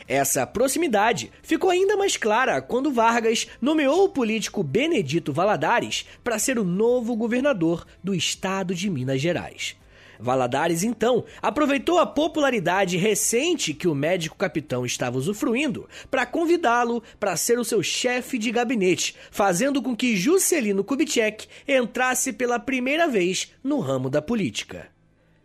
Essa 0.06 0.46
proximidade 0.46 1.32
ficou 1.42 1.70
ainda 1.70 1.96
mais 1.96 2.16
clara 2.16 2.62
quando 2.62 2.92
Vargas 2.92 3.48
nomeou 3.60 4.04
o 4.04 4.08
político 4.08 4.62
Benedito 4.62 5.32
Valadares 5.32 6.06
para 6.22 6.38
ser 6.38 6.56
o 6.56 6.64
novo 6.64 7.16
governador 7.16 7.84
do 8.02 8.14
estado 8.14 8.76
de 8.76 8.88
Minas 8.88 9.20
Gerais. 9.20 9.79
Valadares, 10.20 10.82
então, 10.82 11.24
aproveitou 11.40 11.98
a 11.98 12.06
popularidade 12.06 12.96
recente 12.96 13.74
que 13.74 13.88
o 13.88 13.94
médico 13.94 14.36
capitão 14.36 14.84
estava 14.84 15.18
usufruindo 15.18 15.88
para 16.10 16.26
convidá-lo 16.26 17.02
para 17.18 17.36
ser 17.36 17.58
o 17.58 17.64
seu 17.64 17.82
chefe 17.82 18.38
de 18.38 18.50
gabinete, 18.50 19.14
fazendo 19.30 19.82
com 19.82 19.96
que 19.96 20.16
Juscelino 20.16 20.84
Kubitschek 20.84 21.46
entrasse 21.66 22.32
pela 22.32 22.58
primeira 22.58 23.08
vez 23.08 23.52
no 23.62 23.80
ramo 23.80 24.10
da 24.10 24.20
política. 24.20 24.88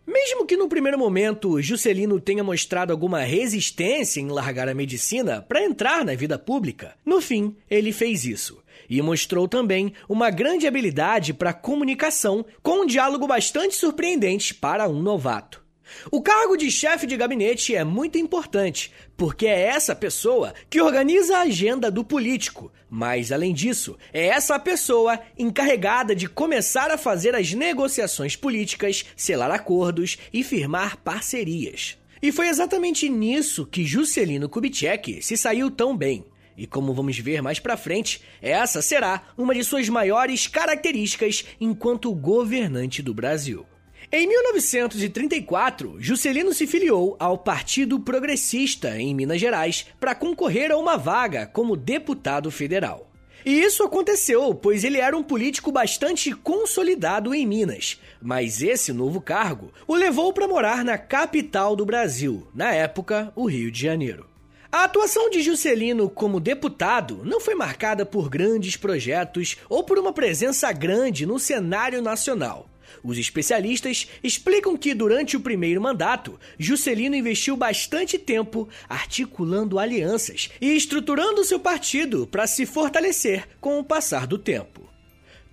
Mesmo 0.06 0.46
que 0.46 0.56
no 0.56 0.68
primeiro 0.68 0.96
momento 0.96 1.60
Juscelino 1.60 2.20
tenha 2.20 2.44
mostrado 2.44 2.92
alguma 2.92 3.22
resistência 3.22 4.20
em 4.20 4.28
largar 4.28 4.68
a 4.68 4.74
medicina 4.74 5.42
para 5.42 5.64
entrar 5.64 6.04
na 6.04 6.14
vida 6.14 6.38
pública, 6.38 6.94
no 7.04 7.20
fim 7.20 7.56
ele 7.68 7.92
fez 7.92 8.24
isso 8.24 8.62
e 8.88 9.00
mostrou 9.02 9.46
também 9.46 9.92
uma 10.08 10.30
grande 10.30 10.66
habilidade 10.66 11.32
para 11.34 11.52
comunicação, 11.52 12.44
com 12.62 12.82
um 12.82 12.86
diálogo 12.86 13.26
bastante 13.26 13.74
surpreendente 13.74 14.54
para 14.54 14.88
um 14.88 15.02
novato. 15.02 15.66
O 16.10 16.20
cargo 16.20 16.56
de 16.56 16.70
chefe 16.70 17.06
de 17.06 17.16
gabinete 17.16 17.74
é 17.74 17.84
muito 17.84 18.18
importante, 18.18 18.92
porque 19.16 19.46
é 19.46 19.62
essa 19.62 19.94
pessoa 19.94 20.52
que 20.68 20.80
organiza 20.80 21.38
a 21.38 21.42
agenda 21.42 21.90
do 21.90 22.04
político. 22.04 22.72
Mas, 22.90 23.32
além 23.32 23.52
disso, 23.52 23.96
é 24.12 24.26
essa 24.26 24.58
pessoa 24.58 25.20
encarregada 25.38 26.14
de 26.14 26.28
começar 26.28 26.90
a 26.90 26.98
fazer 26.98 27.34
as 27.34 27.52
negociações 27.52 28.36
políticas, 28.36 29.04
selar 29.16 29.50
acordos 29.50 30.18
e 30.32 30.42
firmar 30.42 30.96
parcerias. 30.98 31.96
E 32.22 32.32
foi 32.32 32.48
exatamente 32.48 33.08
nisso 33.08 33.66
que 33.66 33.84
Juscelino 33.84 34.48
Kubitschek 34.48 35.22
se 35.22 35.36
saiu 35.36 35.70
tão 35.70 35.96
bem. 35.96 36.24
E 36.56 36.66
como 36.66 36.94
vamos 36.94 37.18
ver 37.18 37.42
mais 37.42 37.58
pra 37.58 37.76
frente, 37.76 38.22
essa 38.40 38.80
será 38.80 39.22
uma 39.36 39.54
de 39.54 39.62
suas 39.62 39.88
maiores 39.88 40.46
características 40.46 41.44
enquanto 41.60 42.14
governante 42.14 43.02
do 43.02 43.12
Brasil. 43.12 43.66
Em 44.10 44.26
1934, 44.28 45.96
Juscelino 45.98 46.54
se 46.54 46.66
filiou 46.66 47.16
ao 47.18 47.36
Partido 47.36 47.98
Progressista 47.98 48.96
em 48.96 49.12
Minas 49.12 49.40
Gerais 49.40 49.86
para 49.98 50.14
concorrer 50.14 50.70
a 50.70 50.76
uma 50.76 50.96
vaga 50.96 51.46
como 51.46 51.76
deputado 51.76 52.50
federal. 52.50 53.10
E 53.44 53.60
isso 53.62 53.82
aconteceu, 53.82 54.54
pois 54.54 54.84
ele 54.84 54.98
era 54.98 55.16
um 55.16 55.22
político 55.22 55.70
bastante 55.70 56.32
consolidado 56.32 57.34
em 57.34 57.46
Minas, 57.46 58.00
mas 58.20 58.62
esse 58.62 58.92
novo 58.92 59.20
cargo 59.20 59.72
o 59.86 59.94
levou 59.94 60.32
para 60.32 60.48
morar 60.48 60.84
na 60.84 60.98
capital 60.98 61.76
do 61.76 61.84
Brasil, 61.84 62.48
na 62.54 62.72
época, 62.72 63.32
o 63.36 63.46
Rio 63.46 63.70
de 63.70 63.80
Janeiro. 63.80 64.35
A 64.76 64.84
atuação 64.84 65.30
de 65.30 65.40
Juscelino 65.40 66.10
como 66.10 66.38
deputado 66.38 67.22
não 67.24 67.40
foi 67.40 67.54
marcada 67.54 68.04
por 68.04 68.28
grandes 68.28 68.76
projetos 68.76 69.56
ou 69.70 69.82
por 69.82 69.98
uma 69.98 70.12
presença 70.12 70.70
grande 70.70 71.24
no 71.24 71.38
cenário 71.38 72.02
nacional. 72.02 72.68
Os 73.02 73.16
especialistas 73.16 74.06
explicam 74.22 74.76
que 74.76 74.92
durante 74.92 75.34
o 75.34 75.40
primeiro 75.40 75.80
mandato, 75.80 76.38
Juscelino 76.58 77.16
investiu 77.16 77.56
bastante 77.56 78.18
tempo 78.18 78.68
articulando 78.86 79.78
alianças 79.78 80.50
e 80.60 80.76
estruturando 80.76 81.42
seu 81.42 81.58
partido 81.58 82.26
para 82.26 82.46
se 82.46 82.66
fortalecer 82.66 83.48
com 83.58 83.78
o 83.78 83.84
passar 83.84 84.26
do 84.26 84.36
tempo. 84.36 84.86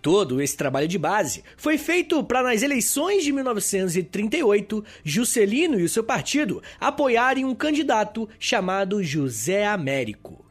Todo 0.03 0.41
esse 0.41 0.57
trabalho 0.57 0.86
de 0.86 0.98
base 0.98 1.45
foi 1.55 1.77
feito 1.77 2.22
para, 2.25 2.43
nas 2.43 2.62
eleições 2.62 3.24
de 3.24 3.31
1938, 3.31 4.83
Juscelino 5.01 5.79
e 5.79 5.83
o 5.83 5.88
seu 5.88 6.03
partido 6.03 6.62
apoiarem 6.77 7.45
um 7.45 7.55
candidato 7.55 8.27
chamado 8.38 9.01
José 9.01 9.65
Américo. 9.65 10.45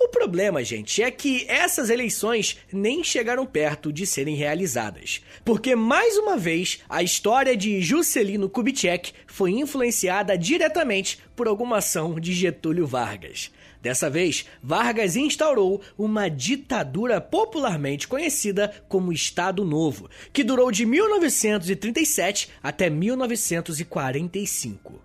O 0.00 0.08
problema, 0.08 0.64
gente, 0.64 1.02
é 1.02 1.10
que 1.10 1.44
essas 1.48 1.90
eleições 1.90 2.56
nem 2.72 3.04
chegaram 3.04 3.44
perto 3.44 3.92
de 3.92 4.06
serem 4.06 4.36
realizadas, 4.36 5.22
porque 5.44 5.76
mais 5.76 6.16
uma 6.16 6.38
vez 6.38 6.80
a 6.88 7.02
história 7.02 7.54
de 7.54 7.82
Juscelino 7.82 8.48
Kubitschek 8.48 9.12
foi 9.26 9.50
influenciada 9.50 10.38
diretamente 10.38 11.18
por 11.36 11.46
alguma 11.46 11.76
ação 11.76 12.18
de 12.18 12.32
Getúlio 12.32 12.86
Vargas. 12.86 13.50
Dessa 13.84 14.08
vez, 14.08 14.46
Vargas 14.62 15.14
instaurou 15.14 15.82
uma 15.98 16.30
ditadura 16.30 17.20
popularmente 17.20 18.08
conhecida 18.08 18.72
como 18.88 19.12
Estado 19.12 19.62
Novo, 19.62 20.08
que 20.32 20.42
durou 20.42 20.72
de 20.72 20.86
1937 20.86 22.48
até 22.62 22.88
1945. 22.88 25.02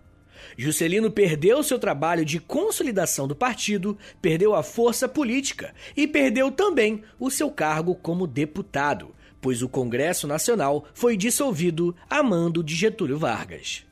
Juscelino 0.57 1.11
perdeu 1.11 1.61
seu 1.61 1.77
trabalho 1.77 2.23
de 2.23 2.39
consolidação 2.39 3.27
do 3.27 3.35
partido, 3.35 3.97
perdeu 4.21 4.55
a 4.55 4.63
força 4.63 5.09
política 5.09 5.75
e 5.93 6.07
perdeu 6.07 6.49
também 6.49 7.03
o 7.19 7.29
seu 7.29 7.51
cargo 7.51 7.93
como 7.93 8.25
deputado, 8.25 9.13
pois 9.41 9.61
o 9.61 9.67
Congresso 9.67 10.25
Nacional 10.25 10.85
foi 10.93 11.17
dissolvido 11.17 11.93
a 12.09 12.23
mando 12.23 12.63
de 12.63 12.75
Getúlio 12.75 13.19
Vargas. 13.19 13.88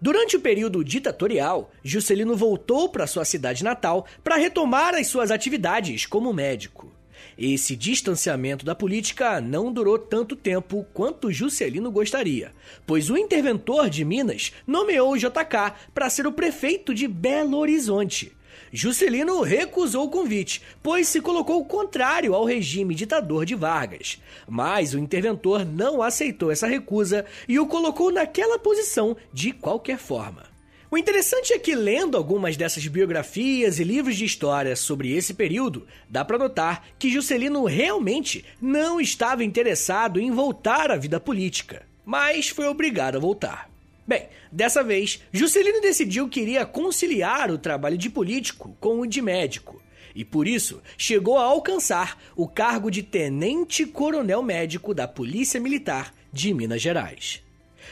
Durante 0.00 0.36
o 0.36 0.40
período 0.40 0.84
ditatorial, 0.84 1.72
Juscelino 1.82 2.36
voltou 2.36 2.88
para 2.88 3.06
sua 3.06 3.24
cidade 3.24 3.64
natal 3.64 4.06
para 4.22 4.36
retomar 4.36 4.94
as 4.94 5.08
suas 5.08 5.32
atividades 5.32 6.06
como 6.06 6.32
médico. 6.32 6.92
Esse 7.36 7.74
distanciamento 7.74 8.64
da 8.64 8.76
política 8.76 9.40
não 9.40 9.72
durou 9.72 9.98
tanto 9.98 10.36
tempo 10.36 10.86
quanto 10.94 11.32
Juscelino 11.32 11.90
gostaria, 11.90 12.52
pois 12.86 13.10
o 13.10 13.16
interventor 13.16 13.90
de 13.90 14.04
Minas 14.04 14.52
nomeou 14.64 15.16
JK 15.16 15.74
para 15.92 16.08
ser 16.10 16.28
o 16.28 16.32
prefeito 16.32 16.94
de 16.94 17.08
Belo 17.08 17.58
Horizonte, 17.58 18.32
Juscelino 18.72 19.40
recusou 19.42 20.06
o 20.06 20.10
convite, 20.10 20.62
pois 20.82 21.08
se 21.08 21.20
colocou 21.20 21.64
contrário 21.64 22.34
ao 22.34 22.44
regime 22.44 22.94
ditador 22.94 23.44
de 23.44 23.54
Vargas. 23.54 24.20
Mas 24.48 24.94
o 24.94 24.98
interventor 24.98 25.64
não 25.64 26.02
aceitou 26.02 26.50
essa 26.50 26.66
recusa 26.66 27.24
e 27.48 27.58
o 27.58 27.66
colocou 27.66 28.12
naquela 28.12 28.58
posição 28.58 29.16
de 29.32 29.52
qualquer 29.52 29.98
forma. 29.98 30.44
O 30.90 30.96
interessante 30.96 31.52
é 31.52 31.58
que, 31.58 31.74
lendo 31.74 32.16
algumas 32.16 32.56
dessas 32.56 32.86
biografias 32.86 33.78
e 33.78 33.84
livros 33.84 34.16
de 34.16 34.24
história 34.24 34.74
sobre 34.74 35.14
esse 35.14 35.34
período, 35.34 35.86
dá 36.08 36.24
para 36.24 36.38
notar 36.38 36.86
que 36.98 37.10
Juscelino 37.10 37.64
realmente 37.66 38.42
não 38.60 38.98
estava 38.98 39.44
interessado 39.44 40.18
em 40.18 40.30
voltar 40.30 40.90
à 40.90 40.96
vida 40.96 41.20
política, 41.20 41.86
mas 42.06 42.48
foi 42.48 42.66
obrigado 42.66 43.16
a 43.16 43.20
voltar. 43.20 43.68
Bem, 44.08 44.26
dessa 44.50 44.82
vez, 44.82 45.20
Juscelino 45.30 45.82
decidiu 45.82 46.30
que 46.30 46.40
iria 46.40 46.64
conciliar 46.64 47.50
o 47.50 47.58
trabalho 47.58 47.98
de 47.98 48.08
político 48.08 48.74
com 48.80 49.00
o 49.00 49.06
de 49.06 49.20
médico. 49.20 49.82
E 50.14 50.24
por 50.24 50.48
isso 50.48 50.82
chegou 50.96 51.36
a 51.36 51.44
alcançar 51.44 52.18
o 52.34 52.48
cargo 52.48 52.90
de 52.90 53.02
tenente-coronel 53.02 54.42
médico 54.42 54.94
da 54.94 55.06
Polícia 55.06 55.60
Militar 55.60 56.14
de 56.32 56.54
Minas 56.54 56.80
Gerais. 56.80 57.42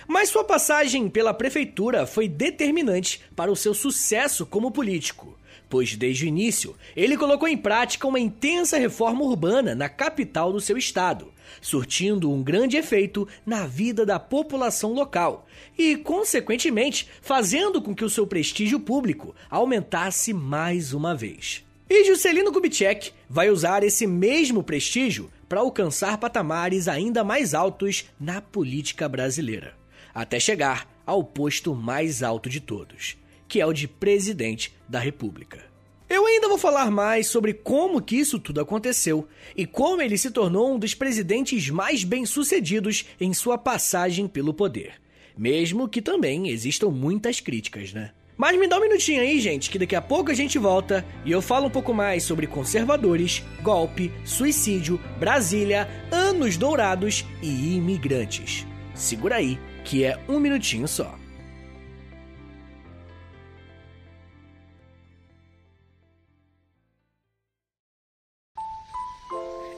Mas 0.09 0.31
sua 0.31 0.43
passagem 0.43 1.07
pela 1.11 1.35
prefeitura 1.35 2.07
foi 2.07 2.29
determinante 2.29 3.21
para 3.37 3.53
o 3.53 3.57
seu 3.57 3.75
sucesso 3.75 4.47
como 4.47 4.71
político, 4.71 5.39
pois 5.69 5.97
desde 5.97 6.25
o 6.25 6.29
início 6.29 6.75
ele 6.95 7.17
colocou 7.17 7.49
em 7.49 7.57
prática 7.57 8.07
uma 8.07 8.21
intensa 8.21 8.79
reforma 8.79 9.23
urbana 9.23 9.75
na 9.75 9.89
capital 9.89 10.53
do 10.53 10.61
seu 10.61 10.77
estado, 10.77 11.33
surtindo 11.61 12.31
um 12.31 12.43
grande 12.43 12.77
efeito 12.77 13.27
na 13.45 13.67
vida 13.67 14.05
da 14.05 14.19
população 14.19 14.93
local 14.93 15.47
e, 15.79 15.97
consequentemente, 15.97 17.09
fazendo 17.21 17.81
com 17.83 17.95
que 17.95 18.05
o 18.05 18.11
seu 18.11 18.27
prestígio 18.27 18.81
público 18.81 19.35
aumentasse 19.51 20.33
mais 20.33 20.93
uma 20.93 21.15
vez. 21.15 21.65
E 21.89 22.05
Juscelino 22.05 22.53
Kubitschek 22.53 23.13
vai 23.29 23.49
usar 23.49 23.85
esse 23.85 24.07
mesmo 24.07 24.63
prestígio 24.63 25.31
para 25.49 25.61
alcançar 25.61 26.19
patamares 26.19 26.89
ainda 26.89 27.23
mais 27.23 27.55
altos 27.55 28.07
na 28.19 28.41
política 28.41 29.09
brasileira, 29.09 29.75
até 30.13 30.41
chegar 30.41 30.89
ao 31.07 31.23
posto 31.23 31.75
mais 31.75 32.23
alto 32.23 32.51
de 32.51 32.61
todos, 32.61 33.17
que 33.49 33.61
é 33.61 33.67
o 33.67 33.73
de 33.73 33.87
presidente 33.89 34.75
da 34.89 34.99
República. 34.99 35.65
Eu 36.09 36.25
ainda 36.25 36.49
vou 36.49 36.57
falar 36.57 36.91
mais 36.91 37.27
sobre 37.27 37.53
como 37.53 38.01
que 38.01 38.17
isso 38.17 38.39
tudo 38.39 38.61
aconteceu 38.61 39.27
e 39.57 39.67
como 39.67 40.01
ele 40.01 40.17
se 40.17 40.31
tornou 40.31 40.75
um 40.75 40.79
dos 40.79 40.95
presidentes 40.95 41.69
mais 41.69 42.05
bem-sucedidos 42.05 43.07
em 43.21 43.35
sua 43.35 43.59
passagem 43.59 44.29
pelo 44.29 44.55
poder. 44.55 44.95
Mesmo 45.37 45.89
que 45.89 46.01
também 46.01 46.49
existam 46.49 46.91
muitas 46.91 47.41
críticas, 47.41 47.93
né? 47.93 48.13
Mas 48.37 48.59
me 48.59 48.69
dá 48.69 48.79
um 48.79 48.83
minutinho 48.83 49.23
aí, 49.23 49.41
gente, 49.41 49.71
que 49.71 49.79
daqui 49.79 49.97
a 49.97 50.03
pouco 50.03 50.31
a 50.31 50.35
gente 50.35 50.59
volta 50.59 51.05
e 51.25 51.33
eu 51.33 51.41
falo 51.41 51.67
um 51.67 51.71
pouco 51.71 51.93
mais 51.95 52.23
sobre 52.23 52.47
conservadores, 52.47 53.43
golpe, 53.63 54.13
suicídio, 54.25 55.01
Brasília, 55.19 55.89
anos 56.13 56.57
dourados 56.57 57.25
e 57.43 57.77
imigrantes. 57.77 58.67
Segura 58.95 59.37
aí, 59.37 59.59
que 59.85 60.05
é 60.05 60.19
um 60.29 60.39
minutinho 60.39 60.87
só. 60.87 61.26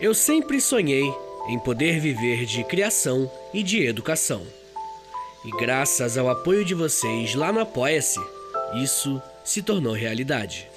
Eu 0.01 0.15
sempre 0.15 0.61
sonhei 0.61 1.13
em 1.49 1.59
poder 1.59 1.99
viver 1.99 2.47
de 2.47 2.63
criação 2.63 3.29
e 3.53 3.65
de 3.65 3.85
educação. 3.85 4.43
E 5.45 5.51
graças 5.51 6.17
ao 6.17 6.31
apoio 6.31 6.65
de 6.65 6.73
vocês 6.73 7.35
lá 7.35 7.53
no 7.53 7.59
Apoia-se, 7.59 8.21
isso 8.81 9.21
se 9.45 9.61
tornou 9.61 9.93
realidade. 9.93 10.69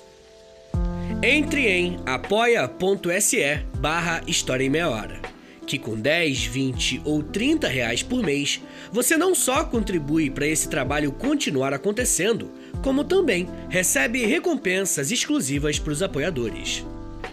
Entre 1.22 1.68
em 1.68 2.00
apoia.se 2.04 3.64
barra 3.78 4.24
História 4.26 4.64
em 4.64 4.72
Meia 4.72 4.90
Hora, 4.90 5.22
que 5.68 5.78
com 5.78 5.96
10, 5.96 6.46
20 6.46 7.02
ou 7.06 7.22
30 7.22 7.68
reais 7.68 8.02
por 8.02 8.24
mês, 8.24 8.60
você 8.92 9.18
não 9.18 9.36
só 9.36 9.64
contribui 9.64 10.32
para 10.32 10.48
esse 10.48 10.68
trabalho 10.68 11.12
continuar 11.12 11.76
acontecendo, 11.76 12.50
como 12.82 13.04
também 13.04 13.48
recebe 13.70 14.26
recompensas 14.26 15.12
exclusivas 15.12 15.78
para 15.78 15.94
os 15.94 16.02
apoiadores. 16.02 16.84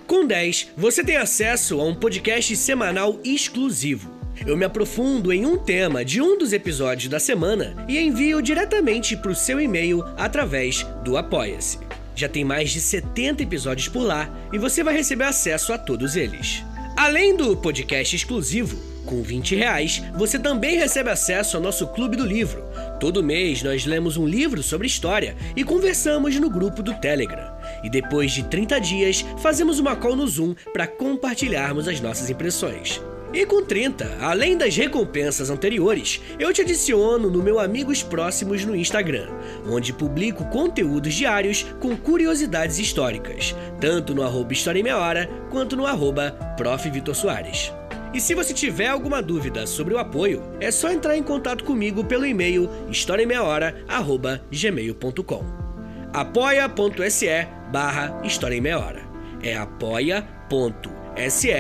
Com 0.09 0.27
10, 0.27 0.69
você 0.75 1.05
tem 1.05 1.19
acesso 1.19 1.79
a 1.79 1.85
um 1.85 1.95
podcast 1.95 2.57
semanal 2.57 3.21
exclusivo. 3.23 4.11
Eu 4.47 4.57
me 4.57 4.65
aprofundo 4.65 5.31
em 5.31 5.45
um 5.45 5.59
tema 5.59 6.03
de 6.03 6.19
um 6.23 6.39
dos 6.39 6.55
episódios 6.55 7.11
da 7.11 7.21
semana 7.21 7.85
e 7.87 7.99
envio 7.99 8.41
diretamente 8.41 9.15
para 9.15 9.31
o 9.31 9.35
seu 9.35 9.61
e-mail 9.61 10.03
através 10.17 10.83
do 11.05 11.19
Apoia-se. 11.19 11.79
Já 12.17 12.27
tem 12.27 12.43
mais 12.43 12.71
de 12.71 12.81
70 12.81 13.43
episódios 13.43 13.89
por 13.89 14.03
lá 14.03 14.35
e 14.51 14.57
você 14.57 14.83
vai 14.83 14.95
receber 14.95 15.25
acesso 15.25 15.75
a 15.75 15.79
todos 15.79 16.17
eles. 16.17 16.65
Além 16.97 17.37
do 17.37 17.55
podcast 17.55 18.17
exclusivo, 18.17 18.79
com 19.05 19.23
20 19.23 19.57
reais, 19.57 20.03
você 20.17 20.39
também 20.39 20.79
recebe 20.79 21.11
acesso 21.11 21.59
ao 21.59 21.63
nosso 21.63 21.87
Clube 21.89 22.17
do 22.17 22.25
Livro. 22.25 22.65
Todo 22.99 23.23
mês 23.23 23.63
nós 23.63 23.85
lemos 23.85 24.17
um 24.17 24.27
livro 24.27 24.63
sobre 24.63 24.87
história 24.87 25.37
e 25.55 25.63
conversamos 25.63 26.35
no 26.41 26.49
grupo 26.49 26.83
do 26.83 26.95
Telegram. 26.95 27.58
E 27.83 27.91
depois 27.91 28.33
de 28.33 28.45
30 28.45 28.81
dias, 28.81 29.25
fazemos 29.39 29.79
uma 29.79 29.97
call 29.97 30.17
no 30.17 30.27
Zoom 30.27 30.55
para 30.73 30.87
compartilharmos 30.87 31.89
as 31.89 32.01
nossas 32.01 32.31
impressões. 32.31 33.01
E 33.33 33.45
com 33.45 33.63
30, 33.63 34.19
além 34.21 34.57
das 34.57 34.75
recompensas 34.75 35.51
anteriores, 35.51 36.21
eu 36.39 36.51
te 36.53 36.63
adiciono 36.63 37.29
no 37.29 37.43
meu 37.43 37.61
Amigos 37.61 38.03
Próximos 38.03 38.65
no 38.65 38.75
Instagram, 38.75 39.29
onde 39.67 39.93
publico 39.93 40.47
conteúdos 40.47 41.13
diários 41.13 41.67
com 41.79 41.95
curiosidades 41.95 42.79
históricas, 42.79 43.55
tanto 43.81 44.15
no 44.15 44.23
arroba 44.23 44.55
História 44.55 44.81
em 44.81 44.83
Meia 44.83 44.97
Hora, 44.97 45.29
quanto 45.51 45.77
no 45.77 45.87
arroba 45.87 46.31
Prof. 46.57 46.89
Vitor 46.89 47.15
Soares. 47.15 47.71
E 48.15 48.21
se 48.21 48.35
você 48.35 48.55
tiver 48.55 48.89
alguma 48.89 49.21
dúvida 49.21 49.67
sobre 49.67 49.93
o 49.93 49.99
apoio, 49.99 50.43
é 50.59 50.71
só 50.71 50.91
entrar 50.91 51.15
em 51.15 51.23
contato 51.23 51.65
comigo 51.65 52.03
pelo 52.05 52.25
e-mail 52.25 52.71
historiaemmeiahora.gmail.com 52.89 55.68
apoia.se 56.13 57.47
barra 57.71 58.21
História 58.25 58.57
em 58.57 58.61
Meia 58.61 58.79
Hora. 58.79 59.03
É 59.43 59.57
apoia.se 59.57 61.53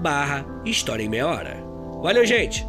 barra 0.00 0.44
História 0.64 1.02
em 1.02 1.08
Meia 1.08 1.26
Hora. 1.26 1.56
Valeu, 2.02 2.26
gente! 2.26 2.64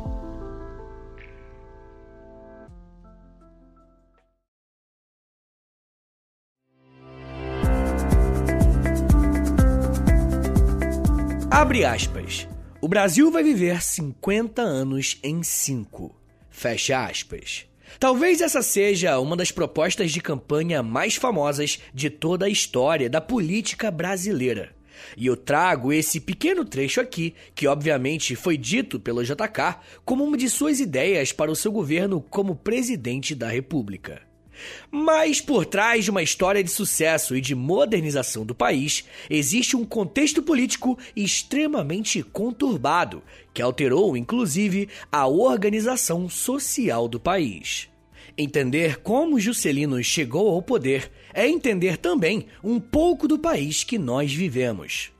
Abre 11.51 11.85
aspas. 11.85 12.47
O 12.81 12.87
Brasil 12.87 13.31
vai 13.31 13.41
viver 13.41 13.81
50 13.81 14.61
anos 14.61 15.17
em 15.23 15.41
5. 15.41 16.13
Fecha 16.49 17.05
aspas. 17.05 17.65
Talvez 17.99 18.41
essa 18.41 18.61
seja 18.61 19.19
uma 19.19 19.35
das 19.35 19.51
propostas 19.51 20.11
de 20.11 20.21
campanha 20.21 20.83
mais 20.83 21.15
famosas 21.15 21.79
de 21.93 22.09
toda 22.09 22.45
a 22.45 22.49
história 22.49 23.09
da 23.09 23.21
política 23.21 23.89
brasileira. 23.89 24.75
E 25.17 25.27
eu 25.27 25.35
trago 25.35 25.91
esse 25.91 26.19
pequeno 26.19 26.65
trecho 26.65 27.01
aqui, 27.01 27.33
que 27.53 27.67
obviamente 27.67 28.35
foi 28.35 28.57
dito 28.57 28.99
pelo 28.99 29.23
JK 29.23 29.77
como 30.03 30.23
uma 30.23 30.37
de 30.37 30.49
suas 30.49 30.79
ideias 30.79 31.31
para 31.31 31.51
o 31.51 31.55
seu 31.55 31.71
governo 31.71 32.21
como 32.21 32.55
presidente 32.55 33.35
da 33.35 33.49
República. 33.49 34.21
Mas 34.91 35.41
por 35.41 35.65
trás 35.65 36.05
de 36.05 36.11
uma 36.11 36.23
história 36.23 36.63
de 36.63 36.69
sucesso 36.69 37.35
e 37.35 37.41
de 37.41 37.55
modernização 37.55 38.45
do 38.45 38.55
país, 38.55 39.03
existe 39.29 39.75
um 39.75 39.85
contexto 39.85 40.41
político 40.41 40.97
extremamente 41.15 42.21
conturbado, 42.23 43.23
que 43.53 43.61
alterou 43.61 44.15
inclusive 44.15 44.89
a 45.11 45.27
organização 45.27 46.29
social 46.29 47.07
do 47.07 47.19
país. 47.19 47.89
Entender 48.37 48.97
como 49.01 49.39
Juscelino 49.39 50.03
chegou 50.03 50.49
ao 50.49 50.61
poder 50.61 51.09
é 51.33 51.47
entender 51.47 51.97
também 51.97 52.47
um 52.63 52.79
pouco 52.79 53.27
do 53.27 53.39
país 53.39 53.83
que 53.83 53.97
nós 53.97 54.33
vivemos. 54.33 55.14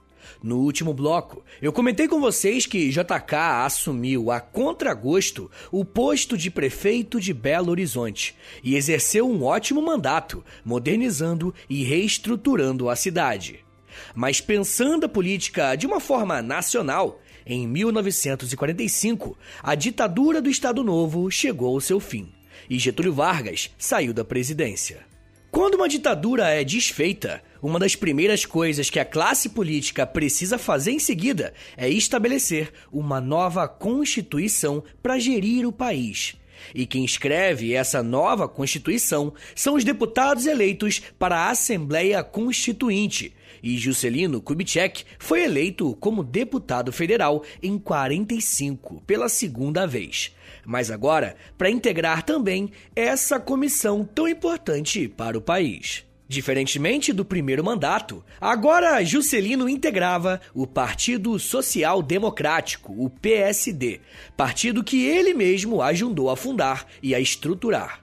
No 0.46 0.60
último 0.60 0.94
bloco, 0.94 1.44
eu 1.60 1.74
comentei 1.74 2.08
com 2.08 2.22
vocês 2.22 2.68
que 2.68 2.92
JK 2.92 3.36
assumiu 3.64 4.30
a 4.30 4.40
contragosto 4.40 5.50
o 5.72 5.84
posto 5.84 6.38
de 6.38 6.52
prefeito 6.52 7.20
de 7.20 7.34
Belo 7.34 7.72
Horizonte 7.72 8.36
e 8.64 8.76
exerceu 8.76 9.28
um 9.28 9.44
ótimo 9.44 9.82
mandato, 9.82 10.46
modernizando 10.64 11.52
e 11.68 11.84
reestruturando 11.84 12.92
a 12.92 12.96
cidade. 12.96 13.66
Mas 14.14 14.40
pensando 14.40 15.08
a 15.08 15.10
política 15.10 15.76
de 15.76 15.88
uma 15.88 16.00
forma 16.00 16.44
nacional, 16.44 17.20
em 17.44 17.68
1945, 17.68 19.36
a 19.64 19.74
ditadura 19.74 20.40
do 20.44 20.50
Estado 20.52 20.84
Novo 20.84 21.32
chegou 21.32 21.74
ao 21.74 21.82
seu 21.82 22.00
fim 22.00 22.32
e 22.70 22.78
Getúlio 22.78 23.14
Vargas 23.14 23.72
saiu 23.80 24.14
da 24.14 24.24
presidência. 24.24 25.08
Quando 25.56 25.76
uma 25.76 25.88
ditadura 25.88 26.50
é 26.50 26.66
desfeita, 26.66 27.42
uma 27.66 27.80
das 27.80 27.96
primeiras 27.96 28.46
coisas 28.46 28.92
que 28.92 29.00
a 29.00 29.06
classe 29.06 29.50
política 29.50 30.06
precisa 30.06 30.58
fazer 30.60 30.92
em 30.92 31.00
seguida 31.00 31.52
é 31.76 31.90
estabelecer 31.90 32.72
uma 32.92 33.20
nova 33.20 33.68
Constituição 33.68 34.84
para 35.02 35.18
gerir 35.18 35.68
o 35.68 35.72
país. 35.72 36.36
E 36.76 36.86
quem 36.86 37.04
escreve 37.04 37.74
essa 37.74 38.04
nova 38.04 38.48
Constituição 38.48 39.34
são 39.56 39.74
os 39.74 39.84
deputados 39.84 40.46
eleitos 40.46 41.02
para 41.18 41.38
a 41.38 41.50
Assembleia 41.50 42.24
Constituinte. 42.24 43.34
E 43.64 43.78
Juscelino 43.80 44.42
Kubitschek 44.42 45.04
foi 45.18 45.44
eleito 45.44 45.96
como 46.00 46.24
deputado 46.24 46.92
federal 46.92 47.44
em 47.64 47.80
45 47.80 49.02
pela 49.08 49.28
segunda 49.28 49.88
vez 49.88 50.32
mas 50.66 50.90
agora 50.90 51.36
para 51.58 51.70
integrar 51.70 52.24
também 52.24 52.72
essa 52.96 53.40
comissão 53.40 54.04
tão 54.04 54.28
importante 54.28 55.08
para 55.08 55.38
o 55.38 55.42
país. 55.42 56.04
Diferentemente 56.28 57.14
do 57.14 57.24
primeiro 57.24 57.64
mandato, 57.64 58.24
agora 58.42 59.04
Juscelino 59.04 59.70
integrava 59.70 60.42
o 60.56 60.66
Partido 60.66 61.38
Social 61.38 62.02
Democrático, 62.02 62.94
o 62.98 63.10
PSD, 63.10 64.02
partido 64.36 64.84
que 64.84 65.06
ele 65.06 65.36
mesmo 65.36 65.84
ajudou 65.84 66.32
a 66.32 66.36
fundar 66.36 66.88
e 67.02 67.14
a 67.14 67.20
estruturar. 67.20 68.02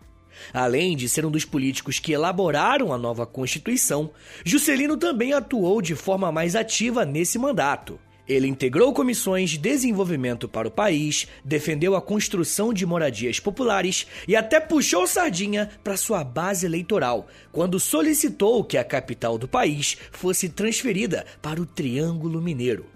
Além 0.52 0.96
de 0.96 1.08
ser 1.08 1.26
um 1.26 1.30
dos 1.30 1.44
políticos 1.44 1.98
que 1.98 2.12
elaboraram 2.12 2.92
a 2.92 2.98
nova 2.98 3.26
Constituição, 3.26 4.10
Juscelino 4.44 4.96
também 4.96 5.32
atuou 5.32 5.82
de 5.82 5.94
forma 5.94 6.30
mais 6.30 6.54
ativa 6.54 7.04
nesse 7.04 7.38
mandato. 7.38 7.98
Ele 8.32 8.48
integrou 8.48 8.94
comissões 8.94 9.50
de 9.50 9.58
desenvolvimento 9.58 10.48
para 10.48 10.66
o 10.66 10.70
país, 10.70 11.28
defendeu 11.44 11.94
a 11.94 12.00
construção 12.00 12.72
de 12.72 12.86
moradias 12.86 13.38
populares 13.38 14.06
e 14.26 14.34
até 14.34 14.58
puxou 14.58 15.06
sardinha 15.06 15.68
para 15.84 15.96
sua 15.96 16.24
base 16.24 16.64
eleitoral, 16.64 17.26
quando 17.52 17.78
solicitou 17.78 18.64
que 18.64 18.78
a 18.78 18.84
capital 18.84 19.36
do 19.36 19.46
país 19.46 19.98
fosse 20.10 20.48
transferida 20.48 21.26
para 21.42 21.60
o 21.60 21.66
Triângulo 21.66 22.40
Mineiro. 22.40 22.86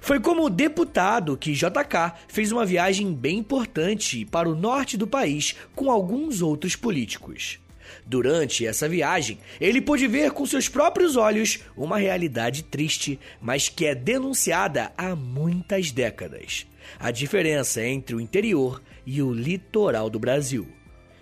Foi 0.00 0.20
como 0.20 0.48
deputado 0.48 1.36
que 1.36 1.52
JK 1.52 2.12
fez 2.28 2.52
uma 2.52 2.64
viagem 2.64 3.12
bem 3.12 3.38
importante 3.38 4.24
para 4.24 4.48
o 4.48 4.54
norte 4.54 4.96
do 4.96 5.06
país 5.06 5.56
com 5.74 5.90
alguns 5.90 6.40
outros 6.40 6.76
políticos. 6.76 7.58
Durante 8.06 8.66
essa 8.66 8.88
viagem, 8.88 9.38
ele 9.60 9.80
pôde 9.80 10.06
ver 10.06 10.30
com 10.32 10.46
seus 10.46 10.68
próprios 10.68 11.16
olhos 11.16 11.60
uma 11.76 11.98
realidade 11.98 12.62
triste, 12.62 13.18
mas 13.40 13.68
que 13.68 13.86
é 13.86 13.94
denunciada 13.94 14.92
há 14.96 15.14
muitas 15.14 15.90
décadas: 15.90 16.66
a 16.98 17.10
diferença 17.10 17.84
entre 17.84 18.14
o 18.14 18.20
interior 18.20 18.82
e 19.06 19.22
o 19.22 19.32
litoral 19.32 20.08
do 20.08 20.18
Brasil. 20.18 20.68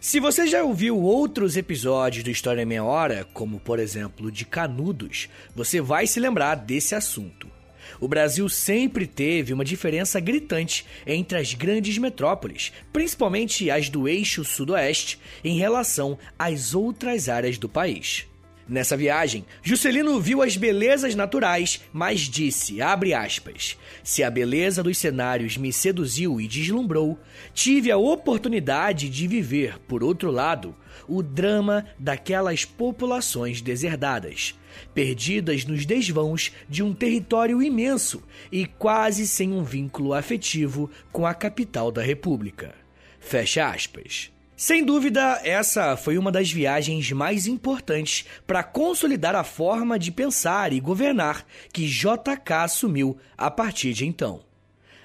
Se 0.01 0.21
você 0.21 0.47
já 0.47 0.63
ouviu 0.63 1.01
outros 1.01 1.57
episódios 1.57 2.23
do 2.23 2.31
História 2.31 2.65
Meia 2.65 2.85
Hora, 2.85 3.27
como 3.33 3.59
por 3.59 3.81
exemplo 3.81 4.31
de 4.31 4.45
Canudos, 4.45 5.29
você 5.55 5.81
vai 5.81 6.07
se 6.07 6.21
lembrar 6.21 6.55
desse 6.55 6.95
assunto. 6.95 7.56
O 8.01 8.09
Brasil 8.09 8.49
sempre 8.49 9.07
teve 9.07 9.53
uma 9.53 9.65
diferença 9.65 10.21
gritante 10.21 10.85
entre 11.07 11.39
as 11.39 11.55
grandes 11.55 11.99
metrópoles, 11.99 12.73
principalmente 12.93 13.71
as 13.71 13.89
do 13.89 14.09
eixo 14.09 14.45
sudoeste, 14.45 15.19
em 15.45 15.59
relação 15.59 16.19
às 16.39 16.75
outras 16.75 17.29
áreas 17.29 17.59
do 17.59 17.69
país. 17.69 18.27
Nessa 18.69 18.97
viagem, 18.97 19.45
Juscelino 19.63 20.21
viu 20.21 20.43
as 20.43 20.57
belezas 20.57 21.15
naturais, 21.15 21.83
mas 21.93 22.23
disse, 22.23 22.79
aspas, 22.83 23.79
se 24.03 24.25
a 24.25 24.31
beleza 24.31 24.83
dos 24.83 24.99
cenários 24.99 25.57
me 25.57 25.73
seduziu 25.73 26.41
e 26.41 26.49
deslumbrou, 26.49 27.17
tive 27.55 27.93
a 27.93 27.97
oportunidade 27.97 29.09
de 29.09 29.29
viver, 29.29 29.79
por 29.87 30.03
outro 30.03 30.33
lado, 30.33 30.75
o 31.07 31.23
drama 31.23 31.87
daquelas 31.97 32.65
populações 32.65 33.61
deserdadas, 33.61 34.59
perdidas 34.93 35.65
nos 35.65 35.87
desvãos 35.87 36.53
de 36.69 36.83
um 36.83 36.93
território 36.93 37.63
imenso 37.63 38.21
e 38.51 38.67
quase 38.67 39.29
sem 39.29 39.53
um 39.53 39.63
vínculo 39.63 40.13
afetivo 40.13 40.91
com 41.13 41.25
a 41.25 41.35
capital 41.35 41.93
da 41.93 42.03
República. 42.03 42.75
Fecha 43.21 43.69
aspas. 43.69 44.36
Sem 44.57 44.83
dúvida, 44.83 45.39
essa 45.45 45.99
foi 45.99 46.17
uma 46.17 46.33
das 46.33 46.51
viagens 46.51 47.13
mais 47.13 47.47
importantes 47.47 48.25
para 48.47 48.63
consolidar 48.63 49.37
a 49.37 49.45
forma 49.45 49.99
de 49.99 50.11
pensar 50.11 50.73
e 50.73 50.81
governar 50.81 51.45
que 51.71 51.87
JK 51.87 52.53
assumiu 52.65 53.19
a 53.37 53.51
partir 53.51 53.93
de 53.93 54.07
então. 54.07 54.41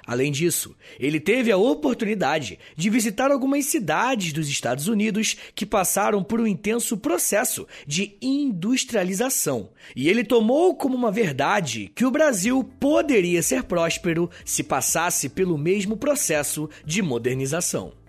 Além 0.07 0.31
disso, 0.31 0.73
ele 0.97 1.19
teve 1.19 1.51
a 1.51 1.57
oportunidade 1.57 2.57
de 2.77 2.89
visitar 2.89 3.29
algumas 3.29 3.65
cidades 3.65 4.31
dos 4.31 4.47
Estados 4.47 4.87
Unidos 4.87 5.35
que 5.53 5.65
passaram 5.65 6.23
por 6.23 6.39
um 6.39 6.47
intenso 6.47 6.95
processo 6.95 7.67
de 7.85 8.15
industrialização, 8.21 9.71
e 9.93 10.07
ele 10.07 10.23
tomou 10.23 10.75
como 10.75 10.95
uma 10.95 11.11
verdade 11.11 11.91
que 11.93 12.05
o 12.05 12.11
Brasil 12.11 12.63
poderia 12.79 13.43
ser 13.43 13.63
próspero 13.63 14.29
se 14.45 14.63
passasse 14.63 15.27
pelo 15.27 15.57
mesmo 15.57 15.97
processo 15.97 16.69
de 16.85 17.01
modernização. 17.01 18.00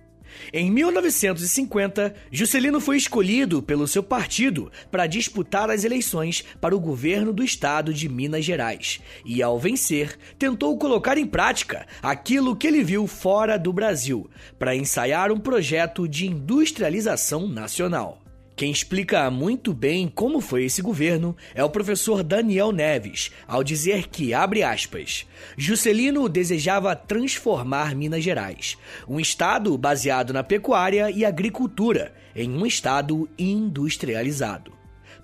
Em 0.52 0.70
1950, 0.70 2.14
Juscelino 2.30 2.80
foi 2.80 2.96
escolhido 2.96 3.62
pelo 3.62 3.86
seu 3.86 4.02
partido 4.02 4.70
para 4.90 5.06
disputar 5.06 5.70
as 5.70 5.84
eleições 5.84 6.44
para 6.60 6.74
o 6.74 6.80
governo 6.80 7.32
do 7.32 7.42
estado 7.42 7.92
de 7.92 8.08
Minas 8.08 8.44
Gerais 8.44 9.00
e, 9.24 9.42
ao 9.42 9.58
vencer, 9.58 10.18
tentou 10.38 10.76
colocar 10.78 11.18
em 11.18 11.26
prática 11.26 11.86
aquilo 12.02 12.56
que 12.56 12.66
ele 12.66 12.82
viu 12.82 13.06
fora 13.06 13.58
do 13.58 13.72
Brasil 13.72 14.28
para 14.58 14.74
ensaiar 14.76 15.30
um 15.30 15.38
projeto 15.38 16.08
de 16.08 16.26
industrialização 16.26 17.48
nacional. 17.48 18.22
Quem 18.54 18.70
explica 18.70 19.30
muito 19.30 19.72
bem 19.72 20.06
como 20.06 20.40
foi 20.40 20.64
esse 20.64 20.82
governo 20.82 21.34
é 21.54 21.64
o 21.64 21.70
professor 21.70 22.22
Daniel 22.22 22.70
Neves, 22.70 23.30
ao 23.46 23.64
dizer 23.64 24.08
que, 24.08 24.34
abre 24.34 24.62
aspas, 24.62 25.26
Juscelino 25.56 26.28
desejava 26.28 26.94
transformar 26.94 27.94
Minas 27.94 28.22
Gerais, 28.22 28.76
um 29.08 29.18
estado 29.18 29.76
baseado 29.78 30.32
na 30.32 30.44
pecuária 30.44 31.10
e 31.10 31.24
agricultura, 31.24 32.14
em 32.36 32.50
um 32.50 32.66
estado 32.66 33.28
industrializado. 33.38 34.72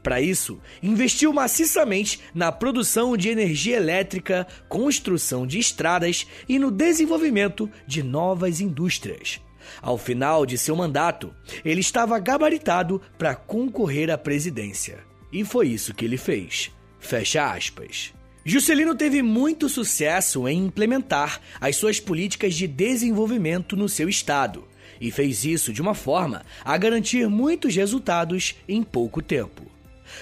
Para 0.02 0.20
isso, 0.20 0.58
investiu 0.82 1.32
maciçamente 1.32 2.20
na 2.34 2.50
produção 2.50 3.16
de 3.16 3.28
energia 3.28 3.76
elétrica, 3.76 4.46
construção 4.68 5.46
de 5.46 5.58
estradas 5.58 6.26
e 6.48 6.58
no 6.58 6.70
desenvolvimento 6.70 7.70
de 7.86 8.02
novas 8.02 8.60
indústrias. 8.60 9.40
Ao 9.80 9.98
final 9.98 10.44
de 10.44 10.56
seu 10.56 10.74
mandato, 10.74 11.34
ele 11.64 11.80
estava 11.80 12.18
gabaritado 12.18 13.00
para 13.16 13.34
concorrer 13.34 14.10
à 14.10 14.18
presidência. 14.18 14.98
E 15.32 15.44
foi 15.44 15.68
isso 15.68 15.94
que 15.94 16.04
ele 16.04 16.16
fez. 16.16 16.70
Fecha 16.98 17.52
aspas. 17.52 18.12
Juscelino 18.44 18.94
teve 18.94 19.22
muito 19.22 19.68
sucesso 19.68 20.48
em 20.48 20.64
implementar 20.66 21.40
as 21.60 21.76
suas 21.76 22.00
políticas 22.00 22.54
de 22.54 22.66
desenvolvimento 22.66 23.76
no 23.76 23.88
seu 23.88 24.08
estado 24.08 24.66
e 25.00 25.10
fez 25.10 25.44
isso 25.44 25.72
de 25.72 25.82
uma 25.82 25.94
forma 25.94 26.44
a 26.64 26.76
garantir 26.76 27.28
muitos 27.28 27.74
resultados 27.74 28.56
em 28.68 28.82
pouco 28.82 29.22
tempo. 29.22 29.67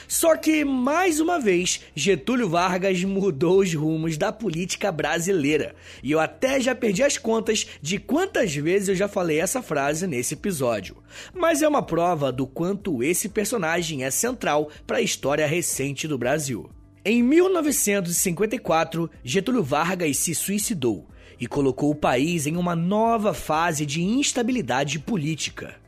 Só 0.09 0.37
que, 0.37 0.65
mais 0.65 1.21
uma 1.21 1.39
vez, 1.39 1.81
Getúlio 1.95 2.49
Vargas 2.49 3.03
mudou 3.05 3.61
os 3.61 3.75
rumos 3.75 4.17
da 4.17 4.33
política 4.33 4.91
brasileira. 4.93 5.75
E 6.03 6.13
eu 6.13 6.21
até 6.21 6.61
já 6.61 6.75
perdi 6.75 7.03
as 7.03 7.19
contas 7.19 7.67
de 7.81 7.99
quantas 7.99 8.55
vezes 8.55 8.89
eu 8.89 8.97
já 8.97 9.09
falei 9.09 9.41
essa 9.41 9.63
frase 9.63 10.07
nesse 10.07 10.35
episódio. 10.35 10.97
Mas 11.35 11.63
é 11.63 11.69
uma 11.69 11.83
prova 11.83 12.31
do 12.33 12.47
quanto 12.47 13.03
esse 13.03 13.29
personagem 13.29 14.05
é 14.05 14.11
central 14.11 14.71
para 14.87 14.99
a 14.99 15.03
história 15.03 15.47
recente 15.47 16.07
do 16.09 16.19
Brasil. 16.19 16.71
Em 17.05 17.23
1954, 17.23 19.09
Getúlio 19.23 19.63
Vargas 19.63 20.17
se 20.17 20.35
suicidou 20.35 21.07
e 21.39 21.47
colocou 21.47 21.91
o 21.91 21.95
país 21.95 22.47
em 22.47 22.57
uma 22.57 22.75
nova 22.75 23.33
fase 23.33 23.87
de 23.87 24.03
instabilidade 24.03 24.99
política. 24.99 25.86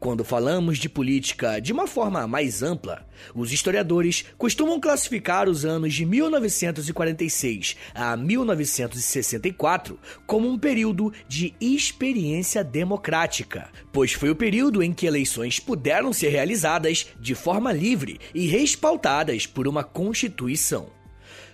Quando 0.00 0.22
falamos 0.22 0.78
de 0.78 0.88
política 0.88 1.60
de 1.60 1.72
uma 1.72 1.88
forma 1.88 2.24
mais 2.28 2.62
ampla, 2.62 3.04
os 3.34 3.52
historiadores 3.52 4.24
costumam 4.38 4.78
classificar 4.78 5.48
os 5.48 5.64
anos 5.64 5.92
de 5.92 6.06
1946 6.06 7.76
a 7.92 8.16
1964 8.16 9.98
como 10.24 10.48
um 10.48 10.56
período 10.56 11.12
de 11.26 11.52
experiência 11.60 12.62
democrática, 12.62 13.68
pois 13.92 14.12
foi 14.12 14.30
o 14.30 14.36
período 14.36 14.84
em 14.84 14.92
que 14.92 15.04
eleições 15.04 15.58
puderam 15.58 16.12
ser 16.12 16.28
realizadas 16.28 17.08
de 17.18 17.34
forma 17.34 17.72
livre 17.72 18.20
e 18.32 18.46
respaldadas 18.46 19.46
por 19.46 19.66
uma 19.66 19.82
Constituição. 19.82 20.96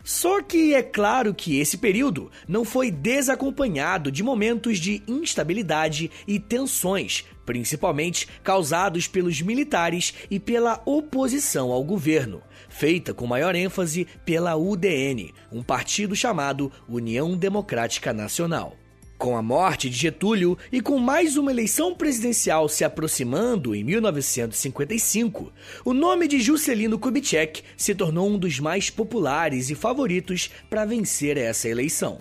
Só 0.05 0.43
que 0.43 0.75
é 0.75 0.83
claro 0.83 1.33
que 1.33 1.59
esse 1.59 1.79
período 1.79 2.31
não 2.47 2.63
foi 2.63 2.91
desacompanhado 2.91 4.13
de 4.13 4.23
momentos 4.23 4.79
de 4.79 5.03
instabilidade 5.09 6.11
e 6.29 6.39
tensões, 6.39 7.25
principalmente 7.45 8.29
causados 8.43 9.07
pelos 9.07 9.41
militares 9.41 10.15
e 10.31 10.39
pela 10.39 10.83
oposição 10.85 11.73
ao 11.73 11.85
governo, 11.85 12.43
feita 12.69 13.15
com 13.15 13.27
maior 13.27 13.55
ênfase 13.55 14.07
pela 14.25 14.57
UDN, 14.57 15.33
um 15.53 15.63
partido 15.63 16.17
chamado 16.17 16.73
União 16.89 17.37
Democrática 17.37 18.13
Nacional. 18.13 18.77
Com 19.17 19.37
a 19.37 19.43
morte 19.43 19.89
de 19.89 19.97
Getúlio 19.97 20.59
e 20.73 20.81
com 20.81 20.99
mais 20.99 21.37
uma 21.37 21.51
eleição 21.51 21.95
presidencial 21.95 22.69
se 22.69 22.85
aproximando 22.85 23.75
em 23.75 23.85
1955, 23.85 25.53
o 25.85 25.95
nome 25.95 26.27
de 26.27 26.41
Juscelino 26.41 26.99
Kubitschek 26.99 27.63
se 27.77 27.95
tornou 27.95 28.29
um 28.29 28.37
dos 28.37 28.59
mais 28.59 28.91
populares 28.91 29.71
e 29.71 29.75
favoritos 29.75 30.51
para 30.69 30.85
vencer 30.85 31.39
essa 31.39 31.69
eleição. 31.69 32.21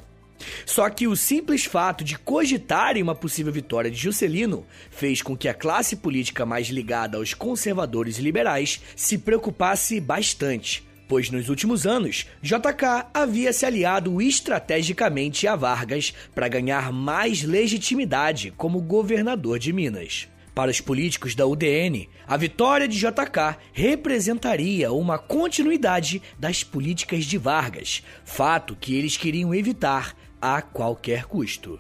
Só 0.65 0.89
que 0.89 1.07
o 1.07 1.15
simples 1.15 1.65
fato 1.65 2.03
de 2.03 2.17
cogitarem 2.17 3.03
uma 3.03 3.15
possível 3.15 3.51
vitória 3.51 3.89
de 3.89 3.97
Juscelino 3.97 4.65
fez 4.89 5.21
com 5.21 5.35
que 5.35 5.47
a 5.47 5.53
classe 5.53 5.97
política 5.97 6.45
mais 6.45 6.67
ligada 6.67 7.17
aos 7.17 7.33
conservadores 7.33 8.17
e 8.17 8.21
liberais 8.21 8.81
se 8.95 9.17
preocupasse 9.17 9.99
bastante 9.99 10.83
pois 11.13 11.29
nos 11.29 11.47
últimos 11.47 11.85
anos, 11.85 12.25
JK 12.41 13.05
havia 13.13 13.53
se 13.53 13.67
aliado 13.67 14.19
estrategicamente 14.19 15.47
a 15.47 15.55
Vargas 15.55 16.11
para 16.33 16.47
ganhar 16.47 16.91
mais 16.91 17.43
legitimidade 17.43 18.51
como 18.57 18.81
governador 18.81 19.59
de 19.59 19.71
Minas. 19.71 20.27
Para 20.55 20.69
os 20.69 20.79
políticos 20.79 21.33
da 21.33 21.47
UDN, 21.47 22.07
a 22.27 22.37
vitória 22.37 22.87
de 22.87 22.97
JK 22.97 23.57
representaria 23.73 24.91
uma 24.91 25.17
continuidade 25.17 26.21
das 26.37 26.63
políticas 26.63 27.25
de 27.25 27.39
Vargas, 27.39 28.03
fato 28.23 28.75
que 28.79 28.95
eles 28.95 29.17
queriam 29.17 29.53
evitar 29.53 30.15
a 30.43 30.61
qualquer 30.61 31.23
custo. 31.23 31.79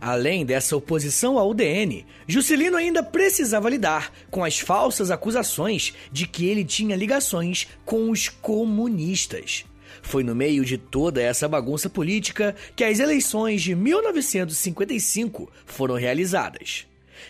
Além 0.00 0.46
dessa 0.46 0.76
oposição 0.76 1.36
ao 1.36 1.50
UDN, 1.50 2.06
Juscelino 2.28 2.76
ainda 2.76 3.02
precisava 3.02 3.68
lidar 3.68 4.12
com 4.30 4.44
as 4.44 4.60
falsas 4.60 5.10
acusações 5.10 5.92
de 6.12 6.24
que 6.28 6.46
ele 6.46 6.64
tinha 6.64 6.94
ligações 6.94 7.66
com 7.84 8.12
os 8.12 8.28
comunistas. 8.28 9.64
Foi 10.00 10.22
no 10.22 10.32
meio 10.32 10.64
de 10.64 10.78
toda 10.78 11.20
essa 11.20 11.48
bagunça 11.48 11.90
política 11.90 12.54
que 12.76 12.84
as 12.84 13.00
eleições 13.00 13.60
de 13.62 13.74
1955 13.74 15.50
foram 15.66 15.96
realizadas. 15.96 16.86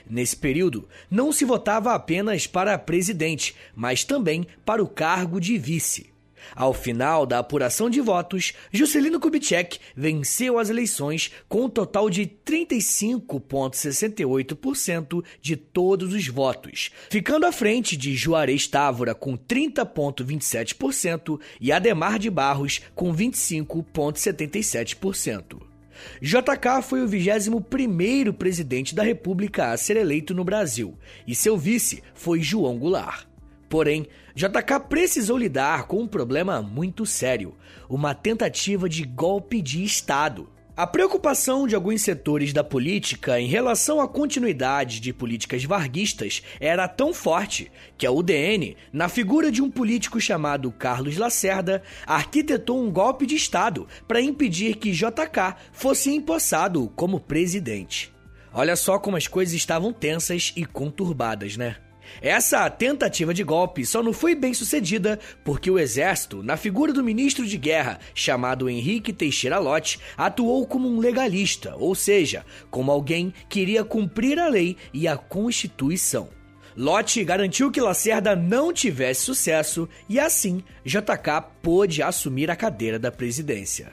Nesse 0.09 0.37
período, 0.37 0.87
não 1.11 1.33
se 1.33 1.47
votava 1.47 1.94
apenas 1.94 2.47
para 2.47 2.77
presidente, 2.77 3.55
mas 3.75 4.05
também 4.05 4.47
para 4.66 4.83
o 4.83 4.88
cargo 4.88 5.40
de 5.40 5.57
vice. 5.57 6.13
Ao 6.54 6.72
final 6.72 7.26
da 7.26 7.38
apuração 7.38 7.90
de 7.90 8.00
votos, 8.00 8.54
Juscelino 8.72 9.20
Kubitschek 9.20 9.78
venceu 9.96 10.59
as 10.59 10.70
eleições 10.70 11.30
com 11.48 11.64
um 11.64 11.68
total 11.68 12.09
de 12.11 12.26
35,68% 12.26 15.24
de 15.40 15.57
todos 15.57 16.12
os 16.12 16.28
votos, 16.28 16.90
ficando 17.11 17.46
à 17.46 17.52
frente 17.52 17.96
de 17.96 18.14
Juarez 18.14 18.66
Távora 18.66 19.14
com 19.14 19.37
30,27% 19.37 21.40
e 21.61 21.70
Ademar 21.72 22.18
de 22.18 22.30
Barros 22.30 22.80
com 22.94 23.14
25,77%. 23.14 25.74
JK 26.20 26.83
foi 26.83 27.02
o 27.02 27.09
21º 27.09 28.33
presidente 28.33 28.94
da 28.94 29.02
República 29.02 29.72
a 29.72 29.76
ser 29.76 29.96
eleito 29.96 30.35
no 30.35 30.44
Brasil, 30.44 30.96
e 31.26 31.35
seu 31.35 31.57
vice 31.57 32.02
foi 32.14 32.40
João 32.40 32.78
Goulart. 32.78 33.26
Porém, 33.75 34.07
JK 34.37 34.87
precisou 34.89 35.37
lidar 35.37 35.89
com 35.89 36.01
um 36.01 36.07
problema 36.07 36.63
muito 36.63 37.05
sério: 37.05 37.57
uma 37.89 38.15
tentativa 38.15 38.89
de 38.89 39.03
golpe 39.03 39.61
de 39.61 39.83
Estado. 39.83 40.49
A 40.77 40.87
preocupação 40.87 41.67
de 41.67 41.75
alguns 41.75 42.01
setores 42.03 42.53
da 42.53 42.63
política 42.63 43.41
em 43.41 43.49
relação 43.49 44.01
à 44.01 44.07
continuidade 44.07 45.01
de 45.01 45.13
políticas 45.13 45.65
varguistas 45.65 46.41
era 46.61 46.87
tão 46.87 47.13
forte 47.13 47.69
que 47.99 48.07
a 48.07 48.13
UDN, 48.13 48.77
na 48.93 49.09
figura 49.09 49.51
de 49.51 49.61
um 49.61 49.69
político 49.69 50.21
chamado 50.21 50.71
Carlos 50.71 51.17
Lacerda, 51.17 51.83
arquitetou 52.07 52.81
um 52.81 52.93
golpe 52.93 53.27
de 53.27 53.35
Estado 53.35 53.89
para 54.07 54.21
impedir 54.21 54.77
que 54.77 54.93
JK 54.93 55.57
fosse 55.73 56.15
empossado 56.15 56.93
como 56.95 57.19
presidente. 57.19 58.15
Olha 58.53 58.77
só 58.77 59.01
como 59.01 59.17
as 59.17 59.27
coisas 59.27 59.53
estavam 59.53 59.93
tensas 59.93 60.53
e 60.55 60.65
conturbadas, 60.65 61.57
né? 61.57 61.75
Essa 62.21 62.69
tentativa 62.71 63.35
de 63.35 63.43
golpe 63.45 63.85
só 63.85 64.03
não 64.03 64.12
foi 64.12 64.35
bem 64.35 64.55
sucedida 64.55 65.19
porque 65.45 65.71
o 65.71 65.79
exército, 65.79 66.43
na 66.43 66.57
figura 66.57 66.93
do 66.93 67.05
ministro 67.05 67.47
de 67.47 67.57
guerra 67.57 67.99
chamado 68.14 68.69
Henrique 68.69 69.12
Teixeira 69.12 69.59
Lott, 69.59 69.99
atuou 70.17 70.67
como 70.67 70.88
um 70.88 70.99
legalista, 70.99 71.75
ou 71.77 71.95
seja, 71.95 72.45
como 72.71 72.90
alguém 72.90 73.33
que 73.49 73.61
iria 73.61 73.85
cumprir 73.85 74.38
a 74.38 74.49
lei 74.49 74.77
e 74.93 75.07
a 75.07 75.17
Constituição. 75.17 76.29
Lott 76.77 77.23
garantiu 77.23 77.71
que 77.71 77.81
Lacerda 77.81 78.35
não 78.35 78.73
tivesse 78.73 79.23
sucesso 79.23 79.88
e 80.09 80.19
assim 80.19 80.62
JK 80.85 81.45
pôde 81.62 82.03
assumir 82.03 82.51
a 82.51 82.57
cadeira 82.57 82.99
da 82.99 83.12
presidência. 83.12 83.93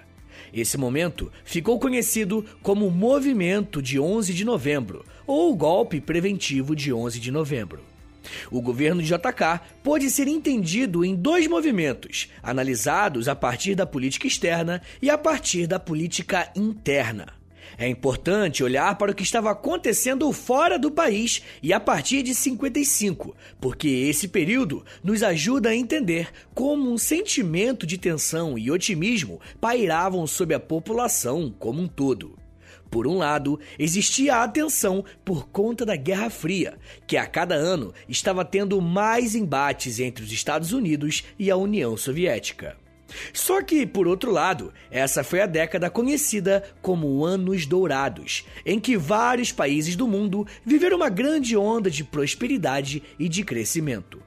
Esse 0.52 0.78
momento 0.78 1.32
ficou 1.46 1.80
conhecido 1.80 2.44
como 2.62 2.90
Movimento 2.90 3.82
de 3.82 4.00
11 4.00 4.34
de 4.34 4.44
Novembro 4.44 5.06
ou 5.28 5.56
Golpe 5.56 6.02
Preventivo 6.02 6.76
de 6.76 6.92
11 6.92 7.20
de 7.20 7.32
Novembro. 7.32 7.92
O 8.50 8.62
governo 8.62 9.02
de 9.02 9.08
JK 9.08 9.62
pode 9.84 10.10
ser 10.10 10.28
entendido 10.28 11.04
em 11.04 11.16
dois 11.16 11.48
movimentos, 11.48 12.30
analisados 12.42 13.28
a 13.28 13.36
partir 13.36 13.76
da 13.76 13.86
política 13.86 14.28
externa 14.28 14.82
e 15.02 15.10
a 15.10 15.18
partir 15.18 15.68
da 15.68 15.80
política 15.80 16.52
interna. 16.56 17.42
É 17.78 17.88
importante 17.88 18.64
olhar 18.64 18.98
para 18.98 19.12
o 19.12 19.16
que 19.16 19.24
estava 19.24 19.52
acontecendo 19.52 20.32
fora 20.32 20.78
do 20.78 20.92
país 20.92 21.42
e 21.64 21.74
a 21.74 21.80
partir 21.80 22.22
de 22.22 22.36
55, 22.36 23.36
porque 23.60 23.88
esse 23.88 24.28
período 24.28 24.86
nos 25.04 25.24
ajuda 25.24 25.70
a 25.70 25.76
entender 25.76 26.30
como 26.54 26.92
um 26.92 26.98
sentimento 26.98 27.86
de 27.86 27.98
tensão 27.98 28.58
e 28.58 28.70
otimismo 28.70 29.40
pairavam 29.60 30.28
sobre 30.28 30.56
a 30.56 30.60
população 30.60 31.54
como 31.58 31.82
um 31.82 31.88
todo. 31.88 32.41
Por 32.92 33.08
um 33.08 33.18
lado, 33.18 33.58
existia 33.80 34.36
a 34.36 34.44
atenção 34.44 35.06
por 35.24 35.48
conta 35.48 35.86
da 35.86 35.96
Guerra 35.96 36.30
Fria, 36.30 36.78
que 37.08 37.16
a 37.16 37.26
cada 37.26 37.56
ano 37.56 37.94
estava 38.08 38.44
tendo 38.44 38.82
mais 38.82 39.34
embates 39.34 40.02
entre 40.02 40.26
os 40.26 40.32
Estados 40.32 40.74
Unidos 40.74 41.24
e 41.40 41.50
a 41.50 41.56
União 41.56 41.96
Soviética. 41.96 42.76
Só 43.34 43.62
que, 43.62 43.86
por 43.86 44.08
outro 44.08 44.30
lado, 44.30 44.74
essa 44.90 45.24
foi 45.24 45.40
a 45.40 45.46
década 45.46 45.90
conhecida 45.90 46.64
como 46.82 47.26
Anos 47.26 47.66
Dourados, 47.66 48.46
em 48.66 48.78
que 48.78 48.98
vários 48.98 49.54
países 49.54 49.96
do 49.96 50.06
mundo 50.06 50.46
viveram 50.66 50.98
uma 50.98 51.10
grande 51.10 51.56
onda 51.56 51.90
de 51.90 52.04
prosperidade 52.04 53.02
e 53.18 53.30
de 53.30 53.44
crescimento. 53.44 54.22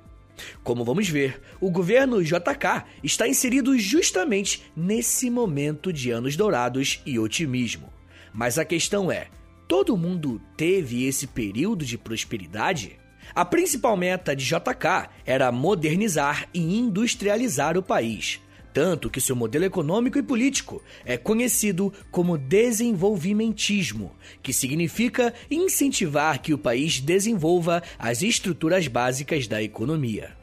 Como 0.62 0.84
vamos 0.84 1.08
ver, 1.08 1.40
o 1.60 1.70
governo 1.70 2.24
JK 2.24 2.84
está 3.02 3.28
inserido 3.28 3.78
justamente 3.78 4.64
nesse 4.74 5.28
momento 5.28 5.92
de 5.92 6.10
anos 6.10 6.34
dourados 6.34 7.02
e 7.04 7.18
otimismo. 7.18 7.93
Mas 8.34 8.58
a 8.58 8.64
questão 8.64 9.12
é: 9.12 9.28
todo 9.68 9.96
mundo 9.96 10.40
teve 10.56 11.06
esse 11.06 11.28
período 11.28 11.84
de 11.84 11.96
prosperidade? 11.96 12.98
A 13.32 13.44
principal 13.44 13.96
meta 13.96 14.34
de 14.34 14.44
JK 14.44 15.08
era 15.24 15.50
modernizar 15.52 16.48
e 16.52 16.76
industrializar 16.78 17.78
o 17.78 17.82
país, 17.82 18.40
tanto 18.72 19.08
que 19.08 19.20
seu 19.20 19.36
modelo 19.36 19.64
econômico 19.64 20.18
e 20.18 20.22
político 20.22 20.82
é 21.04 21.16
conhecido 21.16 21.92
como 22.10 22.36
desenvolvimentismo, 22.36 24.12
que 24.42 24.52
significa 24.52 25.32
incentivar 25.48 26.42
que 26.42 26.52
o 26.52 26.58
país 26.58 27.00
desenvolva 27.00 27.82
as 27.98 28.20
estruturas 28.20 28.88
básicas 28.88 29.46
da 29.46 29.62
economia. 29.62 30.36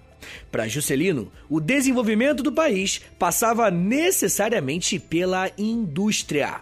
Para 0.49 0.67
Juscelino, 0.67 1.31
o 1.49 1.59
desenvolvimento 1.59 2.41
do 2.41 2.51
país 2.51 3.01
passava 3.19 3.69
necessariamente 3.69 4.97
pela 4.97 5.51
indústria. 5.57 6.61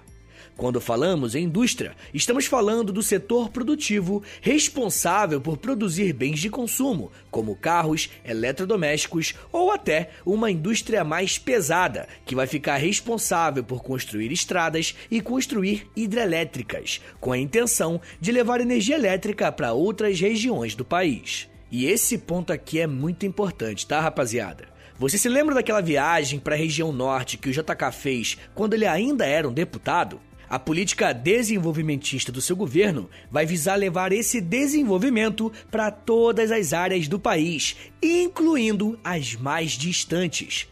Quando 0.60 0.82
falamos 0.82 1.36
em 1.36 1.45
indústria, 1.45 1.95
estamos 2.13 2.45
falando 2.45 2.91
do 2.91 3.02
setor 3.02 3.50
produtivo 3.50 4.22
responsável 4.41 5.39
por 5.39 5.56
produzir 5.56 6.12
bens 6.12 6.38
de 6.41 6.50
consumo, 6.50 7.13
como 7.32 7.56
carros, 7.56 8.10
eletrodomésticos 8.26 9.36
ou 9.54 9.72
até 9.72 10.10
uma 10.26 10.52
indústria 10.52 11.02
mais 11.02 11.38
pesada, 11.38 12.10
que 12.26 12.36
vai 12.36 12.45
ficar 12.45 12.76
responsável 12.76 13.63
por 13.63 13.82
construir 13.82 14.34
estradas 14.34 14.98
e 15.10 15.22
construir 15.22 15.88
hidrelétricas, 15.95 17.00
com 17.22 17.32
a 17.32 17.38
intenção 17.38 18.02
de 18.19 18.30
levar 18.30 18.60
energia 18.60 18.95
elétrica 18.95 19.50
para 19.54 19.72
outras 19.72 20.19
regiões 20.19 20.76
do 20.76 20.84
país. 20.84 21.48
E 21.72 21.86
esse 21.86 22.17
ponto 22.17 22.52
aqui 22.52 22.82
é 22.82 22.88
muito 22.88 23.26
importante, 23.26 23.88
tá, 23.88 24.02
rapaziada? 24.02 24.67
Você 24.98 25.17
se 25.17 25.30
lembra 25.30 25.56
daquela 25.56 25.80
viagem 25.80 26.38
para 26.38 26.56
a 26.56 26.58
região 26.58 26.91
norte 26.91 27.38
que 27.38 27.48
o 27.48 27.54
JK 27.54 27.93
fez 27.93 28.38
quando 28.54 28.74
ele 28.74 28.86
ainda 28.86 29.26
era 29.26 29.48
um 29.48 29.54
deputado? 29.54 30.19
A 30.50 30.58
política 30.58 31.14
desenvolvimentista 31.14 32.32
do 32.32 32.42
seu 32.42 32.56
governo 32.56 33.08
vai 33.30 33.46
visar 33.46 33.76
levar 33.76 34.12
esse 34.12 34.42
desenvolvimento 34.42 35.52
para 35.70 35.92
todas 35.92 36.52
as 36.52 36.74
áreas 36.74 37.08
do 37.08 37.20
país, 37.20 37.76
incluindo 38.02 39.00
as 39.04 39.36
mais 39.36 39.74
distantes. 39.74 40.68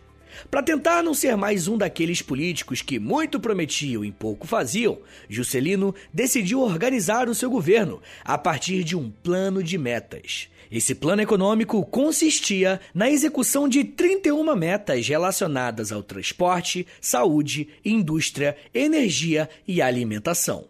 Para 0.50 0.64
tentar 0.64 1.04
não 1.04 1.14
ser 1.14 1.36
mais 1.36 1.68
um 1.68 1.78
daqueles 1.78 2.22
políticos 2.22 2.82
que 2.82 3.00
muito 3.00 3.40
prometiam 3.40 4.06
e 4.06 4.12
pouco 4.12 4.46
faziam, 4.48 5.00
Juscelino 5.30 5.94
decidiu 6.14 6.62
organizar 6.62 7.28
o 7.28 7.36
seu 7.36 7.50
governo 7.50 8.02
a 8.24 8.38
partir 8.38 8.84
de 8.84 8.96
um 8.96 9.10
plano 9.10 9.64
de 9.64 9.78
metas. 9.78 10.50
Esse 10.72 10.94
plano 10.94 11.22
econômico 11.22 11.86
consistia 11.86 12.80
na 12.94 13.10
execução 13.10 13.70
de 13.70 13.84
31 13.84 14.56
metas 14.56 15.08
relacionadas 15.08 15.92
ao 15.92 16.04
transporte, 16.04 16.86
saúde, 17.00 17.70
indústria, 17.84 18.56
energia 18.74 19.50
e 19.68 19.82
alimentação. 19.82 20.66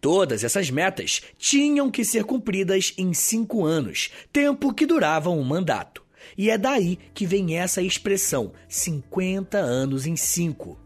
Todas 0.00 0.42
essas 0.42 0.70
metas 0.70 1.20
tinham 1.38 1.90
que 1.90 2.04
ser 2.04 2.24
cumpridas 2.24 2.94
em 2.96 3.12
cinco 3.12 3.64
anos, 3.64 4.10
tempo 4.32 4.72
que 4.72 4.86
durava 4.86 5.30
um 5.30 5.42
mandato. 5.42 5.99
E 6.36 6.50
é 6.50 6.58
daí 6.58 6.98
que 7.14 7.26
vem 7.26 7.56
essa 7.56 7.82
expressão 7.82 8.52
50 8.68 9.58
anos 9.58 10.06
em 10.06 10.16
5. 10.16 10.78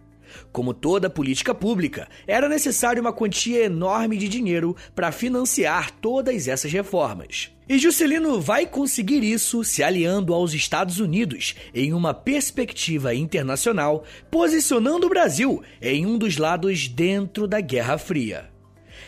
Como 0.52 0.74
toda 0.74 1.10
política 1.10 1.54
pública, 1.54 2.08
era 2.26 2.48
necessário 2.48 3.00
uma 3.00 3.12
quantia 3.12 3.64
enorme 3.64 4.16
de 4.16 4.28
dinheiro 4.28 4.76
para 4.94 5.12
financiar 5.12 5.90
todas 6.00 6.48
essas 6.48 6.72
reformas. 6.72 7.50
E 7.66 7.78
Juscelino 7.78 8.40
vai 8.40 8.66
conseguir 8.66 9.24
isso 9.24 9.64
se 9.64 9.82
aliando 9.82 10.34
aos 10.34 10.52
Estados 10.52 11.00
Unidos 11.00 11.54
em 11.74 11.94
uma 11.94 12.12
perspectiva 12.12 13.14
internacional, 13.14 14.04
posicionando 14.30 15.06
o 15.06 15.10
Brasil 15.10 15.62
em 15.80 16.04
um 16.04 16.18
dos 16.18 16.36
lados 16.36 16.88
dentro 16.88 17.46
da 17.46 17.60
Guerra 17.60 17.96
Fria. 17.96 18.53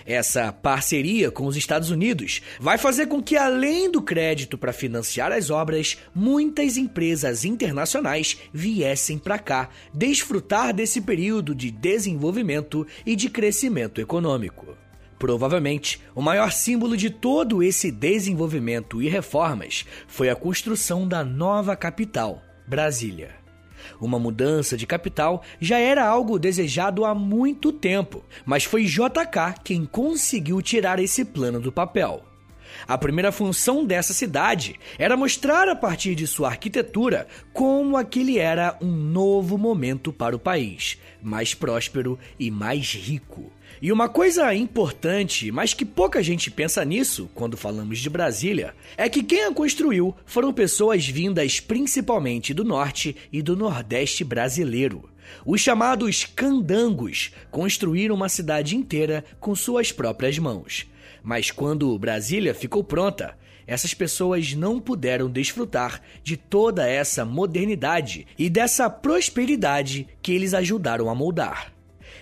Essa 0.07 0.53
parceria 0.53 1.33
com 1.33 1.47
os 1.47 1.57
Estados 1.57 1.91
Unidos 1.91 2.41
vai 2.61 2.79
fazer 2.79 3.07
com 3.07 3.21
que, 3.21 3.37
além 3.37 3.91
do 3.91 4.01
crédito 4.01 4.57
para 4.57 4.73
financiar 4.73 5.33
as 5.33 5.51
obras, 5.51 5.99
muitas 6.15 6.77
empresas 6.77 7.45
internacionais 7.45 8.39
viessem 8.53 9.19
para 9.19 9.39
cá 9.39 9.69
desfrutar 9.93 10.73
desse 10.73 11.01
período 11.01 11.55
de 11.55 11.73
desenvolvimento 11.73 12.87
e 13.05 13.17
de 13.17 13.29
crescimento 13.29 14.01
econômico. 14.01 14.77
Provavelmente, 15.19 16.01
o 16.15 16.23
maior 16.23 16.53
símbolo 16.53 16.97
de 16.97 17.11
todo 17.11 17.63
esse 17.63 17.91
desenvolvimento 17.91 19.03
e 19.03 19.09
reformas 19.09 19.85
foi 20.07 20.29
a 20.29 20.37
construção 20.37 21.09
da 21.09 21.25
nova 21.25 21.75
capital, 21.75 22.43
Brasília. 22.67 23.46
Uma 24.01 24.19
mudança 24.19 24.77
de 24.77 24.87
capital 24.87 25.43
já 25.61 25.79
era 25.79 26.07
algo 26.07 26.39
desejado 26.39 27.05
há 27.05 27.15
muito 27.15 27.73
tempo, 27.73 28.25
mas 28.45 28.65
foi 28.65 28.85
JK 28.85 29.61
quem 29.65 29.85
conseguiu 29.85 30.61
tirar 30.63 30.99
esse 30.99 31.25
plano 31.25 31.61
do 31.61 31.73
papel. 31.73 32.23
A 32.87 32.99
primeira 32.99 33.33
função 33.33 33.85
dessa 33.85 34.13
cidade 34.13 34.79
era 34.99 35.17
mostrar 35.17 35.69
a 35.69 35.77
partir 35.77 36.15
de 36.15 36.27
sua 36.27 36.49
arquitetura 36.49 37.27
como 37.53 37.97
aquele 37.97 38.39
era 38.39 38.77
um 38.81 38.93
novo 38.93 39.57
momento 39.57 40.13
para 40.13 40.37
o 40.37 40.39
país, 40.39 40.99
mais 41.23 41.55
próspero 41.55 42.19
e 42.39 42.51
mais 42.51 42.93
rico. 42.95 43.51
E 43.81 43.93
uma 43.93 44.09
coisa 44.09 44.55
importante, 44.55 45.53
mas 45.53 45.75
que 45.75 45.85
pouca 45.85 46.23
gente 46.23 46.51
pensa 46.51 46.85
nisso 46.85 47.29
quando 47.35 47.57
falamos 47.57 47.99
de 47.99 48.09
Brasília, 48.09 48.75
é 48.97 49.09
que 49.09 49.23
quem 49.23 49.45
a 49.45 49.53
construiu 49.53 50.15
foram 50.25 50.53
pessoas 50.53 51.07
vindas 51.07 51.61
principalmente 51.61 52.55
do 52.55 52.65
norte 52.65 53.15
e 53.31 53.43
do 53.43 53.55
nordeste 53.55 54.25
brasileiro. 54.25 55.11
Os 55.45 55.61
chamados 55.61 56.25
candangos 56.25 57.33
construíram 57.51 58.15
uma 58.15 58.29
cidade 58.29 58.75
inteira 58.75 59.25
com 59.39 59.55
suas 59.55 59.93
próprias 59.93 60.39
mãos. 60.39 60.87
Mas 61.23 61.51
quando 61.51 61.99
Brasília 61.99 62.55
ficou 62.55 62.83
pronta, 62.83 63.37
essas 63.67 63.93
pessoas 63.93 64.55
não 64.55 64.81
puderam 64.81 65.29
desfrutar 65.29 66.01
de 66.23 66.37
toda 66.37 66.89
essa 66.89 67.25
modernidade 67.25 68.27
e 68.39 68.49
dessa 68.49 68.89
prosperidade 68.89 70.07
que 70.23 70.33
eles 70.33 70.55
ajudaram 70.55 71.11
a 71.11 71.15
moldar. 71.15 71.76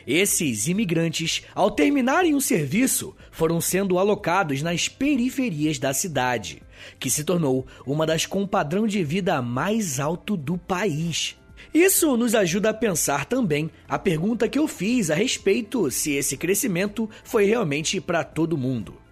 Esses 0.07 0.69
imigrantes, 0.69 1.43
ao 1.55 1.71
terminarem 1.71 2.35
o 2.35 2.41
serviço, 2.41 3.15
foram 3.31 3.61
sendo 3.61 3.99
alocados 3.99 4.63
nas 4.63 4.89
periferias 4.89 5.79
da 5.79 5.95
cidade, 5.95 6.63
que 6.99 7.09
se 7.09 7.25
tornou 7.25 7.67
uma 7.87 8.07
das 8.07 8.27
com 8.27 8.47
padrão 8.47 8.87
de 8.87 9.03
vida 9.03 9.41
mais 9.41 9.99
alto 9.99 10.37
do 10.37 10.59
país. 10.59 11.37
Isso 11.73 12.17
nos 12.17 12.35
ajuda 12.35 12.71
a 12.71 12.75
pensar 12.75 13.25
também 13.25 13.71
a 13.89 13.99
pergunta 13.99 14.49
que 14.49 14.59
eu 14.59 14.69
fiz 14.69 15.11
a 15.11 15.15
respeito 15.15 15.91
se 15.91 16.13
esse 16.13 16.37
crescimento 16.37 17.09
foi 17.25 17.47
realmente 17.47 18.01
para 18.01 18.23
todo 18.23 18.59
mundo. 18.59 19.04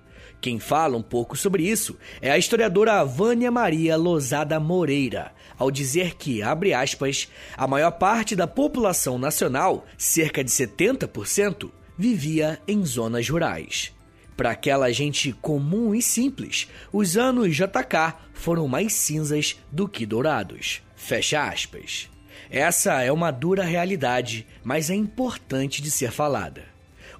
Quem 0.42 0.58
fala 0.58 0.96
um 0.96 1.02
pouco 1.02 1.36
sobre 1.36 1.62
isso 1.62 1.96
é 2.20 2.28
a 2.28 2.36
historiadora 2.36 3.04
Vânia 3.04 3.48
Maria 3.48 3.96
Lozada 3.96 4.58
Moreira, 4.58 5.30
ao 5.56 5.70
dizer 5.70 6.16
que, 6.16 6.42
abre 6.42 6.74
aspas, 6.74 7.28
a 7.56 7.64
maior 7.68 7.92
parte 7.92 8.34
da 8.34 8.44
população 8.44 9.20
nacional, 9.20 9.86
cerca 9.96 10.42
de 10.42 10.50
70%, 10.50 11.70
vivia 11.96 12.60
em 12.66 12.84
zonas 12.84 13.28
rurais. 13.28 13.94
Para 14.36 14.50
aquela 14.50 14.92
gente 14.92 15.32
comum 15.32 15.94
e 15.94 16.02
simples, 16.02 16.68
os 16.92 17.16
anos 17.16 17.54
JK 17.54 18.12
foram 18.34 18.66
mais 18.66 18.94
cinzas 18.94 19.56
do 19.70 19.86
que 19.86 20.04
dourados. 20.04 20.82
Fecha 20.96 21.40
aspas. 21.44 22.10
Essa 22.50 23.00
é 23.00 23.12
uma 23.12 23.30
dura 23.30 23.62
realidade, 23.62 24.44
mas 24.64 24.90
é 24.90 24.96
importante 24.96 25.80
de 25.80 25.88
ser 25.88 26.10
falada. 26.10 26.64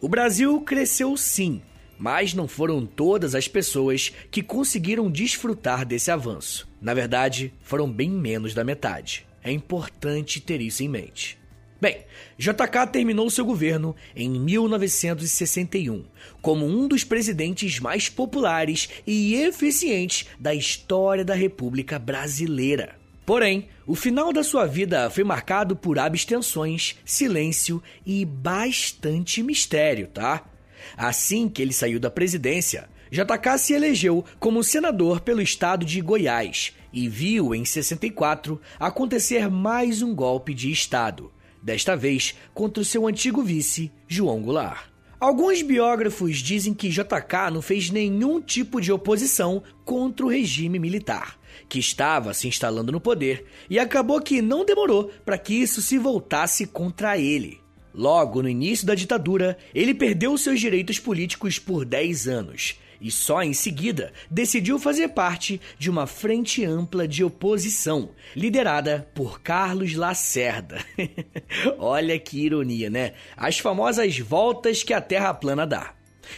O 0.01 0.09
Brasil 0.09 0.61
cresceu 0.63 1.17
sim, 1.17 1.63
mas 2.03 2.35
não 2.35 2.49
foram 2.49 2.85
todas 2.85 3.33
as 3.33 3.47
pessoas 3.47 4.13
que 4.29 4.43
conseguiram 4.43 5.09
desfrutar 5.09 5.87
desse 5.87 6.11
avanço. 6.11 6.69
Na 6.81 6.93
verdade, 6.93 7.55
foram 7.63 7.89
bem 7.89 8.11
menos 8.11 8.53
da 8.55 8.65
metade. 8.65 9.25
É 9.41 9.53
importante 9.53 10.41
ter 10.41 10.61
isso 10.61 10.83
em 10.83 10.89
mente. 10.89 11.39
Bem, 11.81 11.99
JK 12.37 12.89
terminou 12.91 13.31
seu 13.31 13.45
governo 13.45 13.95
em 14.17 14.29
1961 14.29 16.05
como 16.41 16.67
um 16.67 16.89
dos 16.89 17.05
presidentes 17.05 17.79
mais 17.79 18.09
populares 18.09 18.89
e 19.07 19.37
eficientes 19.37 20.27
da 20.41 20.53
história 20.53 21.25
da 21.25 21.35
República 21.35 22.01
Brasileira. 22.01 22.97
Porém, 23.25 23.69
o 23.87 23.95
final 23.95 24.33
da 24.33 24.43
sua 24.43 24.67
vida 24.67 25.09
foi 25.09 25.23
marcado 25.23 25.77
por 25.77 26.01
abstenções, 26.01 26.97
silêncio 27.05 27.81
e 28.05 28.25
bastante 28.25 29.41
mistério, 29.41 30.09
tá? 30.09 30.49
Assim 30.97 31.49
que 31.49 31.63
ele 31.63 31.73
saiu 31.73 31.99
da 31.99 32.11
presidência, 32.11 32.89
JK 33.11 33.59
se 33.59 33.75
elegeu 33.75 34.25
como 34.41 34.65
senador 34.65 35.21
pelo 35.21 35.43
estado 35.43 35.85
de 35.85 36.01
Goiás 36.01 36.73
e 36.93 37.09
viu 37.09 37.55
em 37.55 37.65
64 37.65 38.61
acontecer 38.79 39.51
mais 39.51 40.03
um 40.03 40.15
golpe 40.15 40.55
de 40.55 40.71
estado, 40.71 41.33
desta 41.63 41.97
vez 41.97 42.35
contra 42.53 42.83
o 42.83 42.85
seu 42.85 43.07
antigo 43.07 43.43
vice, 43.43 43.93
João 44.09 44.43
Goulart. 44.43 44.93
Alguns 45.23 45.63
biógrafos 45.63 46.39
dizem 46.39 46.75
que 46.75 46.89
JK 46.89 47.53
não 47.53 47.63
fez 47.63 47.91
nenhum 47.91 48.41
tipo 48.41 48.81
de 48.81 48.91
oposição 48.91 49.63
contra 49.85 50.27
o 50.27 50.29
regime 50.29 50.81
militar, 50.81 51.39
que 51.69 51.79
estava 51.79 52.35
se 52.35 52.49
instalando 52.49 52.91
no 52.91 53.01
poder, 53.01 53.47
e 53.71 53.79
acabou 53.79 54.21
que 54.21 54.43
não 54.43 54.65
demorou 54.65 55.13
para 55.25 55.39
que 55.39 55.55
isso 55.55 55.81
se 55.81 55.97
voltasse 55.97 56.67
contra 56.67 57.17
ele. 57.17 57.62
Logo 57.95 58.43
no 58.43 58.49
início 58.49 58.87
da 58.87 58.95
ditadura, 58.95 59.57
ele 59.75 59.95
perdeu 59.95 60.37
seus 60.39 60.61
direitos 60.61 60.99
políticos 60.99 61.59
por 61.59 61.85
10 61.85 62.29
anos 62.29 62.77
e 63.03 63.11
só 63.11 63.43
em 63.43 63.53
seguida 63.53 64.13
decidiu 64.31 64.79
fazer 64.79 65.09
parte 65.09 65.61
de 65.77 65.91
uma 65.91 66.07
frente 66.07 66.65
ampla 66.65 67.07
de 67.07 67.25
oposição, 67.25 68.11
liderada 68.35 69.09
por 69.13 69.43
Carlos 69.43 69.95
Lacerda. 69.95 70.83
Olha 71.79 72.19
que 72.19 72.39
ironia, 72.39 72.89
né? 72.89 73.15
As 73.37 73.59
famosas 73.59 74.19
voltas 74.19 74.85
que 74.85 74.95
a 74.95 75.01
Terra 75.01 75.35
plana 75.35 75.67
dá. 75.67 75.95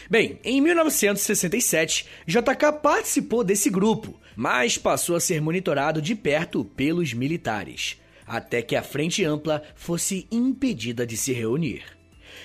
Bem, 0.09 0.41
em 0.43 0.61
1967, 0.63 2.07
JK 2.27 2.81
participou 2.83 3.45
desse 3.45 3.69
grupo, 3.69 4.19
mas 4.35 4.79
passou 4.79 5.15
a 5.15 5.21
ser 5.21 5.43
monitorado 5.43 6.01
de 6.01 6.15
perto 6.15 6.65
pelos 6.65 7.13
militares 7.13 8.03
até 8.27 8.63
que 8.63 8.77
a 8.77 8.83
Frente 8.83 9.25
Ampla 9.25 9.63
fosse 9.75 10.27
impedida 10.31 11.07
de 11.07 11.17
se 11.17 11.33
reunir. 11.33 11.83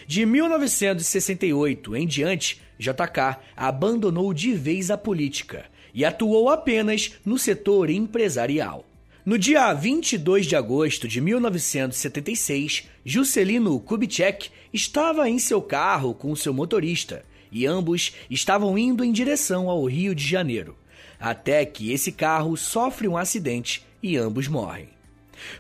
De 0.07 0.25
1968 0.25 1.95
em 1.95 2.07
diante, 2.07 2.61
JK 2.77 3.37
abandonou 3.55 4.33
de 4.33 4.53
vez 4.53 4.89
a 4.89 4.97
política 4.97 5.65
e 5.93 6.05
atuou 6.05 6.49
apenas 6.49 7.13
no 7.25 7.37
setor 7.37 7.89
empresarial. 7.89 8.85
No 9.25 9.37
dia 9.37 9.71
22 9.73 10.47
de 10.47 10.55
agosto 10.55 11.07
de 11.07 11.19
1976, 11.21 12.87
Juscelino 13.05 13.79
Kubitschek 13.79 14.49
estava 14.73 15.29
em 15.29 15.37
seu 15.37 15.61
carro 15.61 16.13
com 16.13 16.35
seu 16.35 16.53
motorista 16.53 17.23
e 17.51 17.65
ambos 17.65 18.13
estavam 18.29 18.77
indo 18.77 19.03
em 19.03 19.11
direção 19.11 19.69
ao 19.69 19.83
Rio 19.85 20.15
de 20.15 20.25
Janeiro, 20.25 20.75
até 21.19 21.65
que 21.65 21.91
esse 21.91 22.11
carro 22.11 22.55
sofre 22.55 23.07
um 23.07 23.17
acidente 23.17 23.85
e 24.01 24.15
ambos 24.15 24.47
morrem. 24.47 24.98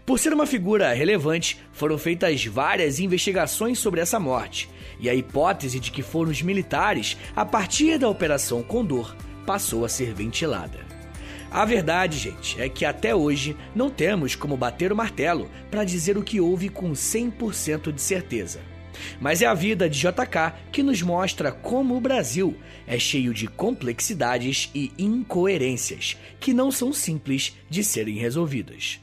Por 0.05 0.19
ser 0.19 0.33
uma 0.33 0.45
figura 0.45 0.93
relevante, 0.93 1.59
foram 1.71 1.97
feitas 1.97 2.45
várias 2.45 2.99
investigações 2.99 3.79
sobre 3.79 4.01
essa 4.01 4.19
morte, 4.19 4.69
e 4.99 5.09
a 5.09 5.15
hipótese 5.15 5.79
de 5.79 5.91
que 5.91 6.01
foram 6.01 6.31
os 6.31 6.41
militares, 6.41 7.17
a 7.35 7.45
partir 7.45 7.97
da 7.97 8.09
Operação 8.09 8.61
Condor, 8.61 9.15
passou 9.45 9.85
a 9.85 9.89
ser 9.89 10.13
ventilada. 10.13 10.79
A 11.51 11.65
verdade, 11.65 12.17
gente, 12.17 12.61
é 12.61 12.69
que 12.69 12.85
até 12.85 13.15
hoje 13.15 13.57
não 13.73 13.89
temos 13.89 14.35
como 14.35 14.55
bater 14.55 14.91
o 14.91 14.95
martelo 14.95 15.49
para 15.71 15.83
dizer 15.83 16.17
o 16.17 16.23
que 16.23 16.39
houve 16.39 16.69
com 16.69 16.91
100% 16.91 17.91
de 17.91 18.01
certeza. 18.01 18.59
Mas 19.19 19.41
é 19.41 19.45
a 19.45 19.53
vida 19.53 19.89
de 19.89 19.99
JK 19.99 20.53
que 20.71 20.83
nos 20.83 21.01
mostra 21.01 21.51
como 21.51 21.95
o 21.95 22.01
Brasil 22.01 22.55
é 22.85 22.99
cheio 22.99 23.33
de 23.33 23.47
complexidades 23.47 24.69
e 24.75 24.91
incoerências 24.97 26.17
que 26.39 26.53
não 26.53 26.71
são 26.71 26.93
simples 26.93 27.57
de 27.69 27.83
serem 27.83 28.17
resolvidas. 28.17 28.99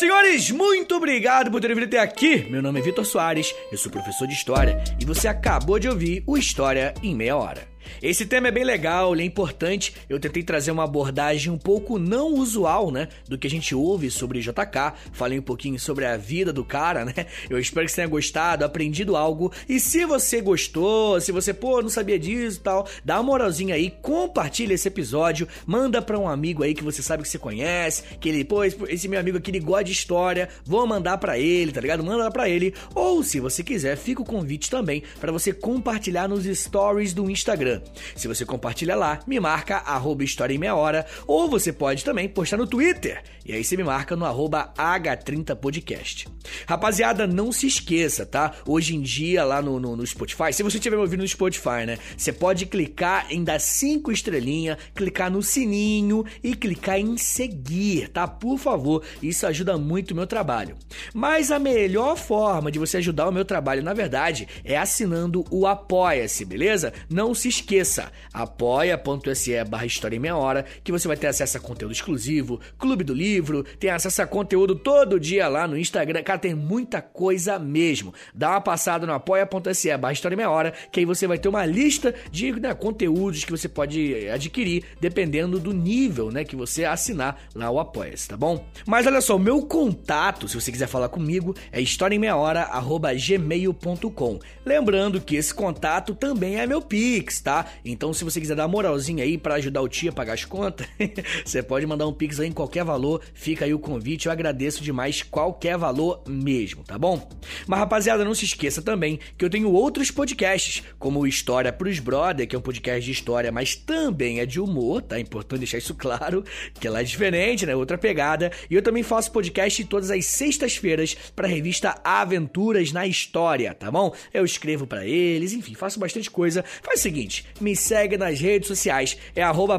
Senhores, 0.00 0.50
muito 0.50 0.96
obrigado 0.96 1.50
por 1.50 1.60
terem 1.60 1.76
vindo 1.76 1.84
até 1.84 1.98
aqui. 1.98 2.46
Meu 2.48 2.62
nome 2.62 2.80
é 2.80 2.82
Vitor 2.82 3.04
Soares, 3.04 3.54
eu 3.70 3.76
sou 3.76 3.92
professor 3.92 4.26
de 4.26 4.32
História 4.32 4.82
e 4.98 5.04
você 5.04 5.28
acabou 5.28 5.78
de 5.78 5.90
ouvir 5.90 6.24
o 6.26 6.38
História 6.38 6.94
em 7.02 7.14
Meia 7.14 7.36
Hora. 7.36 7.69
Esse 8.02 8.26
tema 8.26 8.48
é 8.48 8.50
bem 8.50 8.64
legal, 8.64 9.14
ele 9.14 9.22
é 9.22 9.26
importante. 9.26 9.94
Eu 10.08 10.18
tentei 10.18 10.42
trazer 10.42 10.70
uma 10.70 10.84
abordagem 10.84 11.52
um 11.52 11.58
pouco 11.58 11.98
não 11.98 12.34
usual, 12.34 12.90
né? 12.90 13.08
Do 13.28 13.38
que 13.38 13.46
a 13.46 13.50
gente 13.50 13.74
ouve 13.74 14.10
sobre 14.10 14.40
JK. 14.40 14.94
Falei 15.12 15.38
um 15.38 15.42
pouquinho 15.42 15.78
sobre 15.78 16.04
a 16.06 16.16
vida 16.16 16.52
do 16.52 16.64
cara, 16.64 17.04
né? 17.04 17.26
Eu 17.48 17.58
espero 17.58 17.86
que 17.86 17.92
você 17.92 17.96
tenha 17.96 18.08
gostado, 18.08 18.64
aprendido 18.64 19.16
algo. 19.16 19.52
E 19.68 19.78
se 19.80 20.04
você 20.04 20.40
gostou, 20.40 21.20
se 21.20 21.32
você, 21.32 21.52
pô, 21.52 21.82
não 21.82 21.88
sabia 21.88 22.18
disso 22.18 22.58
e 22.58 22.62
tal, 22.62 22.86
dá 23.04 23.16
uma 23.16 23.24
moralzinha 23.24 23.74
aí, 23.74 23.90
compartilha 24.02 24.74
esse 24.74 24.88
episódio, 24.88 25.46
manda 25.66 26.02
pra 26.02 26.18
um 26.18 26.28
amigo 26.28 26.62
aí 26.62 26.74
que 26.74 26.84
você 26.84 27.02
sabe 27.02 27.22
que 27.22 27.28
você 27.28 27.38
conhece, 27.38 28.02
que 28.20 28.28
ele, 28.28 28.44
pô, 28.44 28.64
esse 28.64 29.08
meu 29.08 29.20
amigo 29.20 29.38
aqui, 29.38 29.50
ele 29.50 29.60
gosta 29.60 29.84
de 29.84 29.92
história, 29.92 30.48
vou 30.64 30.86
mandar 30.86 31.18
pra 31.18 31.38
ele, 31.38 31.72
tá 31.72 31.80
ligado? 31.80 32.04
Manda 32.04 32.30
pra 32.30 32.48
ele. 32.48 32.74
Ou, 32.94 33.22
se 33.22 33.40
você 33.40 33.62
quiser, 33.62 33.96
fica 33.96 34.22
o 34.22 34.24
convite 34.24 34.70
também 34.70 35.02
para 35.20 35.32
você 35.32 35.52
compartilhar 35.52 36.28
nos 36.28 36.44
stories 36.44 37.12
do 37.12 37.30
Instagram. 37.30 37.79
Se 38.14 38.28
você 38.28 38.44
compartilha 38.44 38.96
lá, 38.96 39.20
me 39.26 39.38
marca 39.40 39.78
arroba 39.78 40.24
História 40.24 40.54
em 40.54 40.58
Meia 40.58 40.74
Hora, 40.74 41.06
ou 41.26 41.48
você 41.48 41.72
pode 41.72 42.04
também 42.04 42.28
postar 42.28 42.56
no 42.56 42.66
Twitter, 42.66 43.22
e 43.44 43.52
aí 43.52 43.64
você 43.64 43.76
me 43.76 43.84
marca 43.84 44.14
no 44.14 44.24
arroba 44.24 44.72
H30podcast. 44.76 46.28
Rapaziada, 46.66 47.26
não 47.26 47.50
se 47.50 47.66
esqueça, 47.66 48.24
tá? 48.26 48.52
Hoje 48.66 48.94
em 48.94 49.00
dia, 49.00 49.44
lá 49.44 49.62
no, 49.62 49.80
no, 49.80 49.96
no 49.96 50.06
Spotify, 50.06 50.52
se 50.52 50.62
você 50.62 50.76
estiver 50.76 50.96
me 50.96 51.02
ouvindo 51.02 51.20
no 51.20 51.28
Spotify, 51.28 51.86
né? 51.86 51.98
Você 52.16 52.32
pode 52.32 52.66
clicar 52.66 53.26
em 53.30 53.42
dar 53.42 53.58
cinco 53.58 54.12
estrelinhas, 54.12 54.78
clicar 54.94 55.30
no 55.30 55.42
sininho 55.42 56.24
e 56.42 56.54
clicar 56.54 56.98
em 56.98 57.16
seguir, 57.16 58.08
tá? 58.08 58.28
Por 58.28 58.58
favor, 58.58 59.02
isso 59.22 59.46
ajuda 59.46 59.76
muito 59.78 60.12
o 60.12 60.14
meu 60.14 60.26
trabalho. 60.26 60.76
Mas 61.14 61.50
a 61.50 61.58
melhor 61.58 62.16
forma 62.16 62.70
de 62.70 62.78
você 62.78 62.98
ajudar 62.98 63.28
o 63.28 63.32
meu 63.32 63.44
trabalho, 63.44 63.82
na 63.82 63.94
verdade, 63.94 64.46
é 64.64 64.76
assinando 64.76 65.44
o 65.50 65.66
Apoia-se, 65.66 66.44
beleza? 66.44 66.92
Não 67.08 67.34
se 67.34 67.48
esqueça 67.48 67.69
esqueça, 67.70 68.10
apoia.se 68.32 69.62
barra 69.64 69.84
História 69.86 70.16
em 70.16 70.18
Meia 70.18 70.36
Hora, 70.36 70.64
que 70.82 70.90
você 70.90 71.06
vai 71.06 71.16
ter 71.16 71.28
acesso 71.28 71.56
a 71.56 71.60
conteúdo 71.60 71.92
exclusivo, 71.92 72.58
clube 72.76 73.04
do 73.04 73.14
livro, 73.14 73.62
tem 73.78 73.90
acesso 73.90 74.22
a 74.22 74.26
conteúdo 74.26 74.74
todo 74.74 75.20
dia 75.20 75.46
lá 75.46 75.68
no 75.68 75.78
Instagram. 75.78 76.24
Cara, 76.24 76.40
tem 76.40 76.54
muita 76.54 77.00
coisa 77.00 77.60
mesmo. 77.60 78.12
Dá 78.34 78.50
uma 78.50 78.60
passada 78.60 79.06
no 79.06 79.12
apoia.se 79.12 79.96
barra 79.96 80.12
História 80.12 80.34
em 80.34 80.36
Meia 80.36 80.50
Hora, 80.50 80.74
que 80.90 80.98
aí 80.98 81.06
você 81.06 81.28
vai 81.28 81.38
ter 81.38 81.48
uma 81.48 81.64
lista 81.64 82.12
de 82.32 82.50
né, 82.52 82.74
conteúdos 82.74 83.44
que 83.44 83.52
você 83.52 83.68
pode 83.68 84.28
adquirir, 84.28 84.82
dependendo 85.00 85.60
do 85.60 85.72
nível 85.72 86.32
né, 86.32 86.42
que 86.42 86.56
você 86.56 86.84
assinar 86.84 87.40
lá 87.54 87.70
o 87.70 87.78
Apoia-se, 87.78 88.28
tá 88.28 88.36
bom? 88.36 88.66
Mas 88.86 89.06
olha 89.06 89.20
só, 89.20 89.36
o 89.36 89.38
meu 89.38 89.62
contato, 89.62 90.48
se 90.48 90.60
você 90.60 90.72
quiser 90.72 90.88
falar 90.88 91.08
comigo, 91.08 91.54
é 91.70 91.80
historiaemmeiahora.gmail.com. 91.80 94.40
Lembrando 94.64 95.20
que 95.20 95.36
esse 95.36 95.54
contato 95.54 96.12
também 96.14 96.58
é 96.58 96.66
meu 96.66 96.80
Pix, 96.82 97.40
tá? 97.40 97.49
Então, 97.84 98.12
se 98.12 98.24
você 98.24 98.40
quiser 98.40 98.54
dar 98.54 98.64
uma 98.64 98.68
moralzinha 98.68 99.24
aí 99.24 99.36
para 99.36 99.54
ajudar 99.54 99.82
o 99.82 99.88
tio 99.88 100.10
a 100.10 100.12
pagar 100.12 100.34
as 100.34 100.44
contas, 100.44 100.86
você 101.44 101.62
pode 101.62 101.86
mandar 101.86 102.06
um 102.06 102.12
Pix 102.12 102.40
aí 102.40 102.48
em 102.48 102.52
qualquer 102.52 102.84
valor. 102.84 103.20
Fica 103.34 103.64
aí 103.64 103.74
o 103.74 103.78
convite, 103.78 104.26
eu 104.26 104.32
agradeço 104.32 104.82
demais 104.82 105.22
qualquer 105.22 105.76
valor 105.76 106.22
mesmo, 106.26 106.84
tá 106.84 106.98
bom? 106.98 107.28
Mas 107.66 107.78
rapaziada, 107.78 108.24
não 108.24 108.34
se 108.34 108.44
esqueça 108.44 108.82
também 108.82 109.18
que 109.36 109.44
eu 109.44 109.50
tenho 109.50 109.70
outros 109.70 110.10
podcasts, 110.10 110.82
como 110.98 111.26
História 111.26 111.72
pros 111.72 111.98
Brother, 111.98 112.46
que 112.46 112.54
é 112.54 112.58
um 112.58 112.62
podcast 112.62 113.04
de 113.04 113.12
história, 113.12 113.50
mas 113.50 113.74
também 113.74 114.40
é 114.40 114.46
de 114.46 114.60
humor, 114.60 115.02
tá? 115.02 115.16
É 115.16 115.20
importante 115.20 115.60
deixar 115.60 115.78
isso 115.78 115.94
claro, 115.94 116.44
que 116.78 116.86
ela 116.86 117.00
é 117.00 117.04
diferente, 117.04 117.66
né? 117.66 117.74
Outra 117.74 117.98
pegada. 117.98 118.50
E 118.68 118.74
eu 118.74 118.82
também 118.82 119.02
faço 119.02 119.32
podcast 119.32 119.84
todas 119.84 120.10
as 120.10 120.26
sextas-feiras 120.26 121.16
para 121.34 121.46
a 121.46 121.50
revista 121.50 122.00
Aventuras 122.04 122.92
na 122.92 123.06
História, 123.06 123.74
tá 123.74 123.90
bom? 123.90 124.14
Eu 124.32 124.44
escrevo 124.44 124.86
para 124.86 125.06
eles, 125.06 125.52
enfim, 125.52 125.74
faço 125.74 125.98
bastante 125.98 126.30
coisa. 126.30 126.64
Faz 126.82 127.00
o 127.00 127.02
seguinte, 127.02 127.39
me 127.60 127.76
segue 127.76 128.16
nas 128.16 128.40
redes 128.40 128.68
sociais, 128.68 129.16
é 129.34 129.42
arroba 129.42 129.78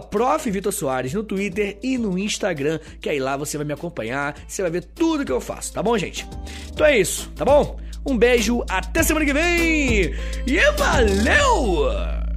no 1.14 1.24
Twitter 1.24 1.78
e 1.82 1.98
no 1.98 2.18
Instagram, 2.18 2.80
que 3.00 3.10
aí 3.10 3.20
lá 3.20 3.38
você 3.38 3.58
vai 3.58 3.66
me 3.66 3.74
acompanhar, 3.74 4.36
você 4.48 4.62
vai 4.62 4.72
ver 4.72 4.84
tudo 4.84 5.26
que 5.26 5.32
eu 5.32 5.42
faço, 5.42 5.74
tá 5.74 5.82
bom, 5.82 5.98
gente? 5.98 6.28
Então 6.72 6.86
é 6.86 6.98
isso, 6.98 7.32
tá 7.36 7.46
bom? 7.46 7.80
Um 8.06 8.18
beijo, 8.18 8.64
até 8.70 9.04
semana 9.04 9.26
que 9.26 9.34
vem 9.34 10.14
e 10.48 10.72
valeu! 10.78 12.31